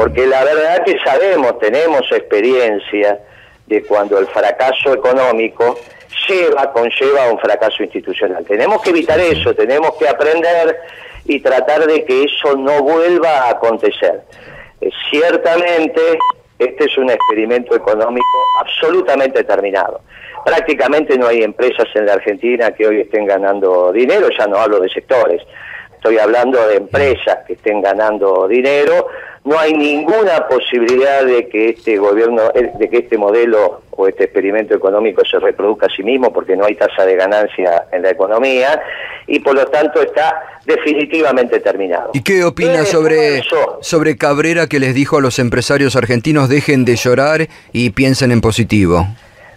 porque 0.00 0.26
la 0.26 0.42
verdad 0.42 0.82
que 0.82 0.98
sabemos, 1.04 1.58
tenemos 1.58 2.00
experiencia 2.10 3.20
de 3.66 3.82
cuando 3.82 4.18
el 4.18 4.26
fracaso 4.28 4.94
económico 4.94 5.78
lleva, 6.26 6.72
conlleva 6.72 7.26
a 7.26 7.30
un 7.30 7.38
fracaso 7.38 7.82
institucional. 7.82 8.42
Tenemos 8.46 8.80
que 8.80 8.90
evitar 8.90 9.20
eso, 9.20 9.54
tenemos 9.54 9.94
que 9.98 10.08
aprender 10.08 10.78
y 11.26 11.38
tratar 11.40 11.86
de 11.86 12.02
que 12.06 12.24
eso 12.24 12.56
no 12.56 12.82
vuelva 12.82 13.42
a 13.42 13.50
acontecer. 13.50 14.22
Eh, 14.80 14.88
ciertamente, 15.10 16.00
este 16.58 16.84
es 16.86 16.96
un 16.96 17.10
experimento 17.10 17.76
económico 17.76 18.24
absolutamente 18.58 19.44
terminado. 19.44 20.00
Prácticamente 20.46 21.18
no 21.18 21.26
hay 21.26 21.42
empresas 21.42 21.88
en 21.94 22.06
la 22.06 22.14
Argentina 22.14 22.70
que 22.70 22.86
hoy 22.86 23.02
estén 23.02 23.26
ganando 23.26 23.92
dinero, 23.92 24.30
ya 24.30 24.46
no 24.46 24.56
hablo 24.56 24.80
de 24.80 24.88
sectores, 24.88 25.42
estoy 25.92 26.16
hablando 26.16 26.66
de 26.68 26.76
empresas 26.76 27.44
que 27.46 27.52
estén 27.52 27.82
ganando 27.82 28.48
dinero, 28.48 29.08
no 29.44 29.58
hay 29.58 29.72
ninguna 29.72 30.46
posibilidad 30.48 31.24
de 31.24 31.48
que 31.48 31.70
este 31.70 31.96
gobierno, 31.96 32.42
eh, 32.54 32.72
de 32.78 32.90
que 32.90 32.98
este 32.98 33.16
modelo 33.16 33.82
o 33.90 34.06
este 34.06 34.24
experimento 34.24 34.74
económico 34.74 35.22
se 35.24 35.38
reproduzca 35.38 35.86
a 35.86 35.90
sí 35.90 36.02
mismo 36.02 36.32
porque 36.32 36.56
no 36.56 36.66
hay 36.66 36.74
tasa 36.74 37.06
de 37.06 37.16
ganancia 37.16 37.86
en 37.90 38.02
la 38.02 38.10
economía 38.10 38.80
y 39.26 39.40
por 39.40 39.54
lo 39.54 39.66
tanto 39.66 40.02
está 40.02 40.60
definitivamente 40.66 41.60
terminado. 41.60 42.10
¿Y 42.12 42.22
qué 42.22 42.44
opina 42.44 42.84
sobre, 42.84 43.42
sobre 43.80 44.16
Cabrera 44.16 44.66
que 44.66 44.78
les 44.78 44.94
dijo 44.94 45.18
a 45.18 45.20
los 45.20 45.38
empresarios 45.38 45.96
argentinos 45.96 46.48
dejen 46.48 46.84
de 46.84 46.96
llorar 46.96 47.48
y 47.72 47.90
piensen 47.90 48.32
en 48.32 48.40
positivo? 48.40 49.06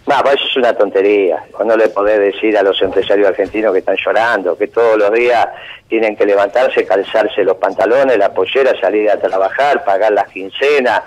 No, 0.06 0.16
pues 0.22 0.34
eso 0.34 0.44
es 0.50 0.56
una 0.58 0.76
tontería. 0.76 1.42
No 1.64 1.76
le 1.76 1.88
podés 1.88 2.18
decir 2.18 2.56
a 2.58 2.62
los 2.62 2.80
empresarios 2.82 3.28
argentinos 3.28 3.72
que 3.72 3.78
están 3.78 3.96
llorando, 3.96 4.56
que 4.56 4.68
todos 4.68 4.98
los 4.98 5.10
días 5.12 5.48
tienen 5.88 6.14
que 6.14 6.26
levantarse, 6.26 6.84
calzarse 6.84 7.42
los 7.42 7.56
pantalones, 7.56 8.18
la 8.18 8.34
pollera, 8.34 8.78
salir 8.78 9.10
a 9.10 9.18
trabajar, 9.18 9.82
pagar 9.82 10.12
las 10.12 10.28
quincenas, 10.28 11.02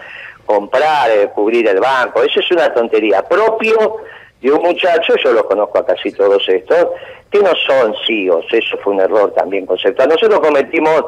comprar, 0.45 1.11
eh, 1.11 1.29
cubrir 1.33 1.67
el 1.67 1.79
banco. 1.79 2.23
Eso 2.23 2.39
es 2.39 2.51
una 2.51 2.73
tontería. 2.73 3.21
Propio 3.21 3.97
de 4.41 4.51
un 4.51 4.63
muchacho, 4.63 5.13
yo 5.23 5.31
los 5.31 5.43
conozco 5.43 5.77
a 5.77 5.85
casi 5.85 6.11
todos 6.11 6.43
estos, 6.49 6.87
que 7.29 7.39
no 7.39 7.51
son 7.67 7.93
CIOs. 8.07 8.45
Eso 8.51 8.77
fue 8.83 8.93
un 8.93 9.01
error 9.01 9.31
también 9.33 9.67
conceptual. 9.67 10.09
Nosotros 10.09 10.39
cometimos 10.39 11.05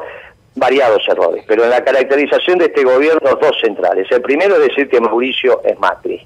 variados 0.54 1.02
errores, 1.08 1.44
pero 1.46 1.64
en 1.64 1.70
la 1.70 1.82
caracterización 1.82 2.58
de 2.58 2.66
este 2.66 2.84
gobierno 2.84 3.30
dos 3.40 3.56
centrales. 3.60 4.06
El 4.10 4.22
primero 4.22 4.56
es 4.56 4.68
decir 4.68 4.88
que 4.88 5.00
Mauricio 5.00 5.60
es 5.64 5.78
Macri. 5.78 6.24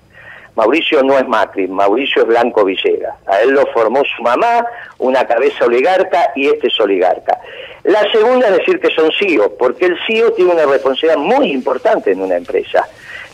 Mauricio 0.57 1.03
no 1.03 1.19
es 1.19 1.27
Macri, 1.27 1.67
Mauricio 1.67 2.23
es 2.23 2.29
Blanco 2.29 2.65
Villegas. 2.65 3.15
A 3.27 3.41
él 3.41 3.51
lo 3.51 3.67
formó 3.67 4.03
su 4.05 4.23
mamá, 4.23 4.65
una 4.99 5.27
cabeza 5.27 5.65
oligarca, 5.65 6.31
y 6.37 6.47
este 6.47 6.69
es 6.69 6.81
oligarca. 6.81 7.41
La 7.83 8.01
segunda 8.13 8.49
es 8.49 8.59
decir 8.59 8.81
que 8.81 8.91
son 8.95 9.11
CIO, 9.19 9.47
e 9.47 9.51
porque 9.51 9.87
el 9.87 9.99
CIO 10.07 10.29
e 10.29 10.31
tiene 10.33 10.53
una 10.53 10.67
responsabilidad 10.67 11.19
muy 11.19 11.51
importante 11.51 12.13
en 12.13 12.23
una 12.23 12.37
empresa. 12.37 12.87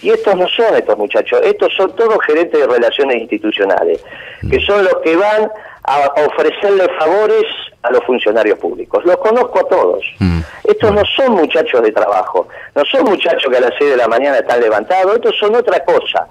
Y 0.02 0.10
estos 0.10 0.34
no 0.34 0.48
son 0.48 0.74
estos 0.76 0.96
muchachos, 0.96 1.40
estos 1.44 1.74
son 1.74 1.94
todos 1.94 2.18
gerentes 2.24 2.58
de 2.58 2.66
relaciones 2.66 3.18
institucionales, 3.18 4.02
que 4.50 4.58
son 4.60 4.82
los 4.82 4.96
que 5.04 5.14
van 5.14 5.50
a 5.82 5.98
ofrecerle 6.26 6.88
favores 6.98 7.44
a 7.82 7.90
los 7.90 8.02
funcionarios 8.04 8.58
públicos. 8.58 9.04
Los 9.04 9.16
conozco 9.18 9.60
a 9.60 9.68
todos. 9.68 10.04
Mm. 10.18 10.40
Estos 10.64 10.92
no 10.92 11.02
son 11.16 11.32
muchachos 11.32 11.82
de 11.82 11.92
trabajo, 11.92 12.48
no 12.74 12.82
son 12.84 13.04
muchachos 13.04 13.50
que 13.50 13.58
a 13.58 13.60
las 13.60 13.74
6 13.78 13.90
de 13.90 13.96
la 13.96 14.08
mañana 14.08 14.38
están 14.38 14.60
levantados, 14.60 15.16
estos 15.16 15.36
son 15.38 15.54
otra 15.54 15.84
cosa. 15.84 16.26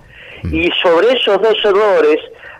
Y 0.52 0.69
sobre 0.82 1.13
esos 1.13 1.41
dos 1.41 1.58
errores 1.63 2.19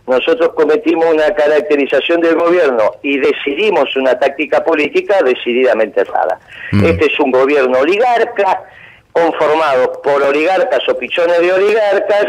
nosotros 0.10 0.50
cometimos 0.56 1.06
una 1.14 1.30
caracterización 1.36 2.20
del 2.22 2.36
gobierno 2.36 2.96
y 3.04 3.20
decidimos 3.20 3.96
una 3.96 4.18
táctica 4.18 4.64
política 4.64 5.18
decididamente 5.24 6.02
errada. 6.02 6.40
Mm. 6.72 6.86
Este 6.86 7.06
es 7.06 7.20
un 7.20 7.32
gobierno 7.32 7.78
oligarca, 7.78 8.64
conformado 9.12 10.02
por 10.04 10.22
oligarcas 10.24 10.80
o 10.90 10.98
pichones 10.98 11.40
de 11.40 11.54
oligarcas, 11.54 12.26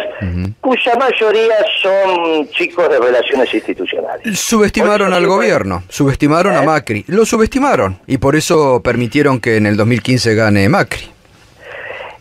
cuya 0.60 0.94
mayoría 0.96 1.56
son 1.82 2.48
chicos 2.50 2.88
de 2.88 2.98
relaciones 2.98 3.52
institucionales. 3.54 4.38
Subestimaron 4.38 5.12
al 5.14 5.26
gobierno, 5.26 5.84
subestimaron 5.88 6.54
a 6.54 6.62
¿Eh? 6.62 6.66
Macri, 6.66 7.04
lo 7.08 7.24
subestimaron 7.24 7.98
y 8.06 8.18
por 8.18 8.36
eso 8.36 8.82
permitieron 8.82 9.40
que 9.40 9.56
en 9.56 9.66
el 9.66 9.76
2015 9.76 10.34
gane 10.34 10.68
Macri. 10.68 11.08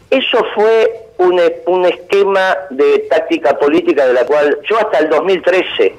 Eso 0.09 0.45
fue 0.55 1.08
un, 1.19 1.41
un 1.67 1.85
esquema 1.85 2.57
de 2.69 2.99
táctica 3.09 3.57
política 3.57 4.07
de 4.07 4.13
la 4.13 4.25
cual 4.25 4.57
yo 4.67 4.77
hasta 4.77 4.99
el 4.99 5.09
2013 5.09 5.95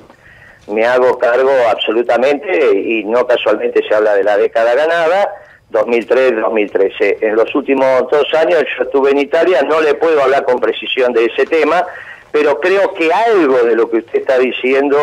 me 0.69 0.85
hago 0.87 1.19
cargo 1.19 1.51
absolutamente 1.71 2.75
y 2.75 3.05
no 3.05 3.27
casualmente 3.27 3.83
se 3.87 3.95
habla 3.95 4.15
de 4.15 4.25
la 4.25 4.37
década 4.37 4.75
ganada, 4.75 5.35
2003-2013. 5.73 7.19
En 7.21 7.37
los 7.37 7.55
últimos 7.55 8.11
dos 8.11 8.27
años 8.35 8.65
yo 8.77 8.85
estuve 8.85 9.11
en 9.11 9.19
Italia, 9.19 9.63
no 9.63 9.81
le 9.81 9.95
puedo 9.95 10.23
hablar 10.23 10.45
con 10.45 10.59
precisión 10.59 11.13
de 11.13 11.27
ese 11.27 11.45
tema, 11.47 11.85
pero 12.33 12.61
creo 12.61 12.95
que 12.95 13.13
algo 13.13 13.59
de 13.65 13.77
lo 13.77 13.91
que 13.91 13.99
usted 13.99 14.21
está 14.21 14.39
diciendo 14.39 14.97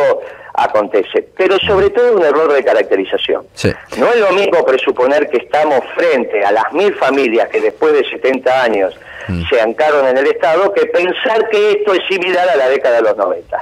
acontece. 0.53 1.27
Pero 1.37 1.57
sobre 1.59 1.91
todo 1.91 2.17
un 2.17 2.23
error 2.23 2.51
de 2.51 2.63
caracterización. 2.63 3.45
No 3.97 4.09
es 4.09 4.19
lo 4.19 4.31
mismo 4.31 4.65
presuponer 4.65 5.29
que 5.29 5.37
estamos 5.37 5.81
frente 5.95 6.43
a 6.43 6.51
las 6.51 6.71
mil 6.73 6.93
familias 6.95 7.49
que 7.49 7.61
después 7.61 7.93
de 7.93 8.09
70 8.09 8.63
años 8.63 8.99
mm. 9.27 9.43
se 9.49 9.61
ancaron 9.61 10.07
en 10.07 10.17
el 10.17 10.27
Estado 10.27 10.73
que 10.73 10.85
pensar 10.87 11.47
que 11.49 11.71
esto 11.71 11.93
es 11.93 12.01
similar 12.07 12.47
a 12.49 12.55
la 12.55 12.69
década 12.69 12.97
de 12.97 13.01
los 13.01 13.17
90. 13.17 13.57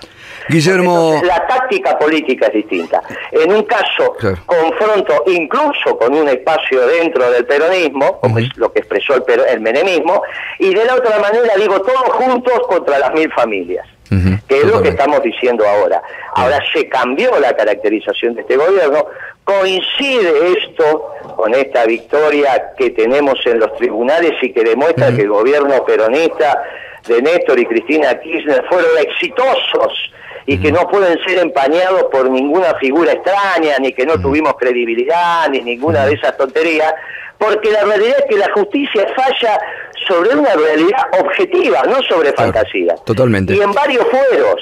Guillermo. 0.47 1.21
la 1.23 1.47
táctica 1.47 1.97
política 1.97 2.47
es 2.47 2.53
distinta. 2.53 3.01
En 3.31 3.51
un 3.51 3.63
caso, 3.63 4.15
confronto 4.45 5.23
incluso 5.27 5.97
con 5.97 6.13
un 6.13 6.27
espacio 6.29 6.85
dentro 6.87 7.31
del 7.31 7.45
peronismo, 7.45 8.19
como 8.19 8.39
es 8.39 8.55
lo 8.57 8.71
que 8.71 8.79
expresó 8.79 9.15
el, 9.15 9.23
el 9.49 9.61
menemismo, 9.61 10.21
y 10.59 10.73
de 10.73 10.85
la 10.85 10.95
otra 10.95 11.17
manera 11.19 11.55
digo 11.57 11.81
todos 11.81 12.09
juntos 12.09 12.59
contra 12.67 12.99
las 12.99 13.13
mil 13.13 13.31
familias 13.31 13.87
que 14.09 14.57
es 14.57 14.65
lo 14.65 14.81
que 14.81 14.89
estamos 14.89 15.21
diciendo 15.23 15.65
ahora. 15.67 16.01
Ahora 16.35 16.59
se 16.73 16.87
cambió 16.87 17.39
la 17.39 17.55
caracterización 17.55 18.35
de 18.35 18.41
este 18.41 18.57
gobierno. 18.57 19.07
Coincide 19.43 20.53
esto 20.57 21.11
con 21.35 21.53
esta 21.53 21.85
victoria 21.85 22.73
que 22.77 22.91
tenemos 22.91 23.39
en 23.45 23.59
los 23.59 23.75
tribunales 23.77 24.33
y 24.41 24.51
que 24.51 24.63
demuestra 24.63 25.15
que 25.15 25.21
el 25.21 25.29
gobierno 25.29 25.83
peronista 25.85 26.63
de 27.07 27.21
Néstor 27.21 27.59
y 27.59 27.65
Cristina 27.65 28.19
Kirchner 28.19 28.65
fueron 28.69 28.91
exitosos 28.97 30.11
y 30.47 30.59
que 30.59 30.71
no 30.71 30.87
pueden 30.87 31.17
ser 31.23 31.39
empañados 31.39 32.03
por 32.11 32.29
ninguna 32.29 32.75
figura 32.75 33.13
extraña, 33.13 33.77
ni 33.79 33.93
que 33.93 34.05
no 34.05 34.19
tuvimos 34.19 34.55
credibilidad, 34.55 35.49
ni 35.49 35.61
ninguna 35.61 36.05
de 36.05 36.13
esas 36.13 36.37
tonterías, 36.37 36.93
porque 37.37 37.71
la 37.71 37.83
realidad 37.83 38.17
es 38.19 38.25
que 38.29 38.37
la 38.37 38.51
justicia 38.53 39.07
falla 39.15 39.59
sobre 40.07 40.35
una 40.35 40.53
realidad 40.53 41.03
objetiva, 41.19 41.83
no 41.83 42.01
sobre 42.03 42.33
fantasía. 42.33 42.95
Totalmente. 43.05 43.55
Y 43.55 43.61
en 43.61 43.73
varios 43.73 44.05
fueros. 44.07 44.61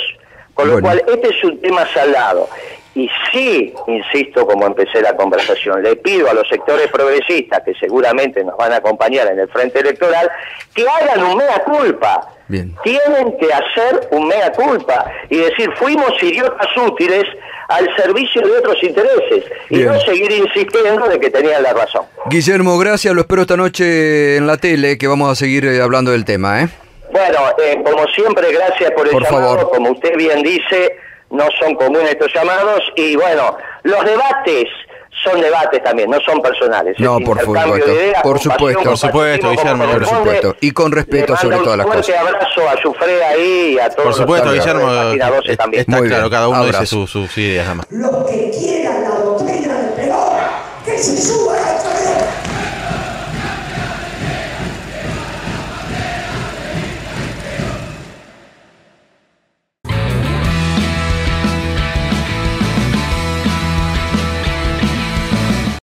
Con 0.53 0.67
lo 0.67 0.79
cual, 0.81 1.03
este 1.07 1.29
es 1.29 1.43
un 1.43 1.59
tema 1.61 1.85
salado. 1.93 2.47
Y 2.95 3.09
sí, 3.31 3.73
insisto, 3.87 4.45
como 4.45 4.67
empecé 4.67 5.01
la 5.01 5.15
conversación, 5.15 5.81
le 5.81 5.95
pido 5.95 6.29
a 6.29 6.33
los 6.35 6.47
sectores 6.47 6.89
progresistas, 6.91 7.63
que 7.63 7.73
seguramente 7.73 8.43
nos 8.43 8.55
van 8.55 8.71
a 8.71 8.75
acompañar 8.75 9.27
en 9.27 9.39
el 9.39 9.49
frente 9.49 9.79
electoral, 9.79 10.29
que 10.75 10.85
hagan 10.87 11.23
un 11.23 11.37
mea 11.37 11.63
culpa. 11.63 12.29
Bien. 12.47 12.75
Tienen 12.83 13.35
que 13.39 13.51
hacer 13.51 14.09
un 14.11 14.27
mea 14.27 14.51
culpa 14.51 15.11
y 15.29 15.37
decir, 15.37 15.71
fuimos 15.75 16.21
idiotas 16.21 16.67
útiles 16.77 17.23
al 17.73 17.95
servicio 17.95 18.41
de 18.41 18.51
otros 18.57 18.77
intereses 18.83 19.45
y 19.69 19.79
no 19.79 19.99
seguir 20.01 20.31
insistiendo 20.31 21.07
de 21.07 21.19
que 21.19 21.29
tenían 21.29 21.63
la 21.63 21.73
razón. 21.73 22.05
Guillermo, 22.27 22.77
gracias, 22.77 23.13
lo 23.13 23.21
espero 23.21 23.41
esta 23.41 23.57
noche 23.57 24.37
en 24.37 24.47
la 24.47 24.57
tele, 24.57 24.97
que 24.97 25.07
vamos 25.07 25.31
a 25.31 25.35
seguir 25.35 25.65
eh, 25.65 25.81
hablando 25.81 26.11
del 26.11 26.25
tema. 26.25 26.61
¿eh? 26.61 26.69
Bueno, 27.11 27.39
eh, 27.57 27.81
como 27.83 28.05
siempre, 28.07 28.51
gracias 28.51 28.91
por 28.91 29.07
el 29.07 29.19
llamado, 29.19 29.69
como 29.69 29.91
usted 29.91 30.15
bien 30.17 30.41
dice 30.41 30.97
no 31.33 31.47
son 31.59 31.73
comunes 31.75 32.11
estos 32.11 32.31
llamados 32.33 32.81
y 32.95 33.15
bueno, 33.15 33.57
los 33.81 34.05
debates 34.05 34.65
son 35.23 35.41
debates 35.41 35.83
también, 35.83 36.09
no 36.09 36.19
son 36.21 36.41
personales. 36.41 36.99
No, 36.99 37.19
por 37.19 37.39
supuesto. 37.39 37.91
por 38.23 38.39
supuesto, 38.39 38.83
por 38.83 38.97
supuesto, 38.97 39.49
Guillermo, 39.51 39.85
por 39.85 40.05
supuesto. 40.05 40.55
Y 40.61 40.71
con 40.71 40.91
respeto 40.91 41.35
sobre 41.37 41.57
todas 41.57 41.77
las 41.77 41.87
cosas. 41.87 42.07
Un 42.07 42.13
fuerte 42.15 42.35
abrazo 42.35 42.69
a 42.69 42.81
Sufre 42.81 43.23
ahí 43.23 43.75
y 43.75 43.79
a 43.79 43.89
todos. 43.89 44.03
Por 44.03 44.13
supuesto, 44.13 44.51
Guillermo. 44.51 44.91
Está 45.73 46.01
claro, 46.01 46.29
cada 46.29 46.47
uno 46.47 46.65
dice 46.65 46.85
sus 46.85 47.37
ideas 47.37 47.65
nada 47.65 47.75
más. 47.75 47.87
Los 47.89 48.25
que 48.25 48.51
quieran 48.51 49.03
la 49.03 49.09
doctrina 49.09 49.77
del 49.77 49.89
peor, 49.93 50.39
que 50.85 50.97
se 50.97 51.17
suba 51.17 51.55